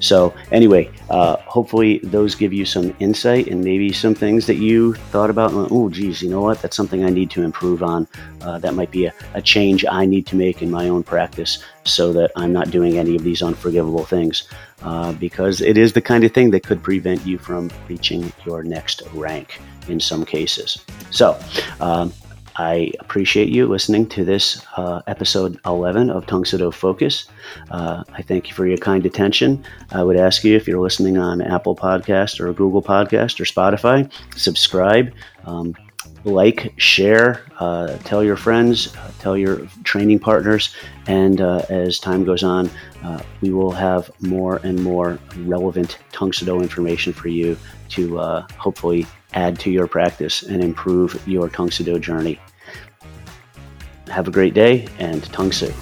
So, 0.00 0.34
anyway, 0.50 0.90
uh, 1.08 1.36
hopefully 1.36 1.98
those 2.02 2.34
give 2.34 2.52
you 2.52 2.64
some 2.64 2.94
insight 2.98 3.46
and 3.46 3.62
maybe 3.62 3.92
some 3.92 4.14
things 4.14 4.46
that 4.46 4.56
you 4.56 4.94
thought 4.94 5.30
about. 5.30 5.52
Oh, 5.54 5.88
geez, 5.88 6.20
you 6.20 6.28
know 6.28 6.40
what? 6.40 6.60
That's 6.60 6.76
something 6.76 7.04
I 7.04 7.10
need 7.10 7.30
to 7.30 7.42
improve 7.42 7.82
on. 7.82 8.08
Uh, 8.40 8.58
that 8.58 8.74
might 8.74 8.90
be 8.90 9.06
a, 9.06 9.14
a 9.34 9.42
change 9.42 9.84
I 9.88 10.04
need 10.04 10.26
to 10.26 10.36
make 10.36 10.62
in 10.62 10.70
my 10.70 10.88
own 10.88 11.04
practice 11.04 11.62
so 11.84 12.12
that 12.12 12.32
I'm 12.34 12.52
not 12.52 12.70
doing 12.70 12.98
any 12.98 13.14
of 13.14 13.22
these 13.22 13.42
unforgivable 13.42 14.04
things. 14.04 14.48
Uh, 14.82 15.12
because 15.14 15.60
it 15.60 15.76
is 15.76 15.92
the 15.92 16.00
kind 16.00 16.22
of 16.22 16.32
thing 16.32 16.50
that 16.50 16.62
could 16.62 16.80
prevent 16.82 17.26
you 17.26 17.36
from 17.36 17.68
reaching 17.88 18.32
your 18.46 18.62
next 18.62 19.02
rank 19.12 19.60
in 19.88 19.98
some 19.98 20.24
cases. 20.24 20.78
So, 21.10 21.36
um, 21.80 22.12
I 22.58 22.90
appreciate 22.98 23.48
you 23.48 23.68
listening 23.68 24.08
to 24.08 24.24
this 24.24 24.60
uh, 24.76 25.00
episode 25.06 25.60
11 25.64 26.10
of 26.10 26.26
Soo 26.44 26.70
Focus. 26.72 27.26
Uh, 27.70 28.02
I 28.12 28.22
thank 28.22 28.48
you 28.48 28.54
for 28.54 28.66
your 28.66 28.78
kind 28.78 29.06
attention. 29.06 29.64
I 29.92 30.02
would 30.02 30.16
ask 30.16 30.42
you 30.42 30.56
if 30.56 30.66
you're 30.66 30.80
listening 30.80 31.18
on 31.18 31.40
Apple 31.40 31.76
Podcast 31.76 32.40
or 32.40 32.52
Google 32.52 32.82
Podcast 32.82 33.38
or 33.38 33.44
Spotify, 33.44 34.10
subscribe. 34.36 35.12
Um, 35.44 35.76
like, 36.24 36.72
share, 36.76 37.42
uh, 37.58 37.96
tell 37.98 38.22
your 38.22 38.36
friends, 38.36 38.94
uh, 38.96 39.10
tell 39.18 39.36
your 39.36 39.66
training 39.84 40.18
partners, 40.18 40.74
and 41.06 41.40
uh, 41.40 41.62
as 41.68 41.98
time 41.98 42.24
goes 42.24 42.42
on, 42.42 42.70
uh, 43.02 43.22
we 43.40 43.50
will 43.50 43.72
have 43.72 44.10
more 44.20 44.56
and 44.64 44.82
more 44.82 45.18
relevant 45.38 45.98
Tang 46.12 46.32
Soo 46.32 46.60
information 46.60 47.12
for 47.12 47.28
you 47.28 47.56
to 47.90 48.18
uh, 48.18 48.46
hopefully 48.56 49.06
add 49.34 49.58
to 49.60 49.70
your 49.70 49.86
practice 49.86 50.42
and 50.42 50.62
improve 50.62 51.26
your 51.26 51.48
Tang 51.48 51.70
Soo 51.70 51.98
journey. 51.98 52.40
Have 54.08 54.28
a 54.28 54.30
great 54.30 54.54
day 54.54 54.88
and 54.98 55.22
Tang 55.32 55.52
Soo. 55.52 55.72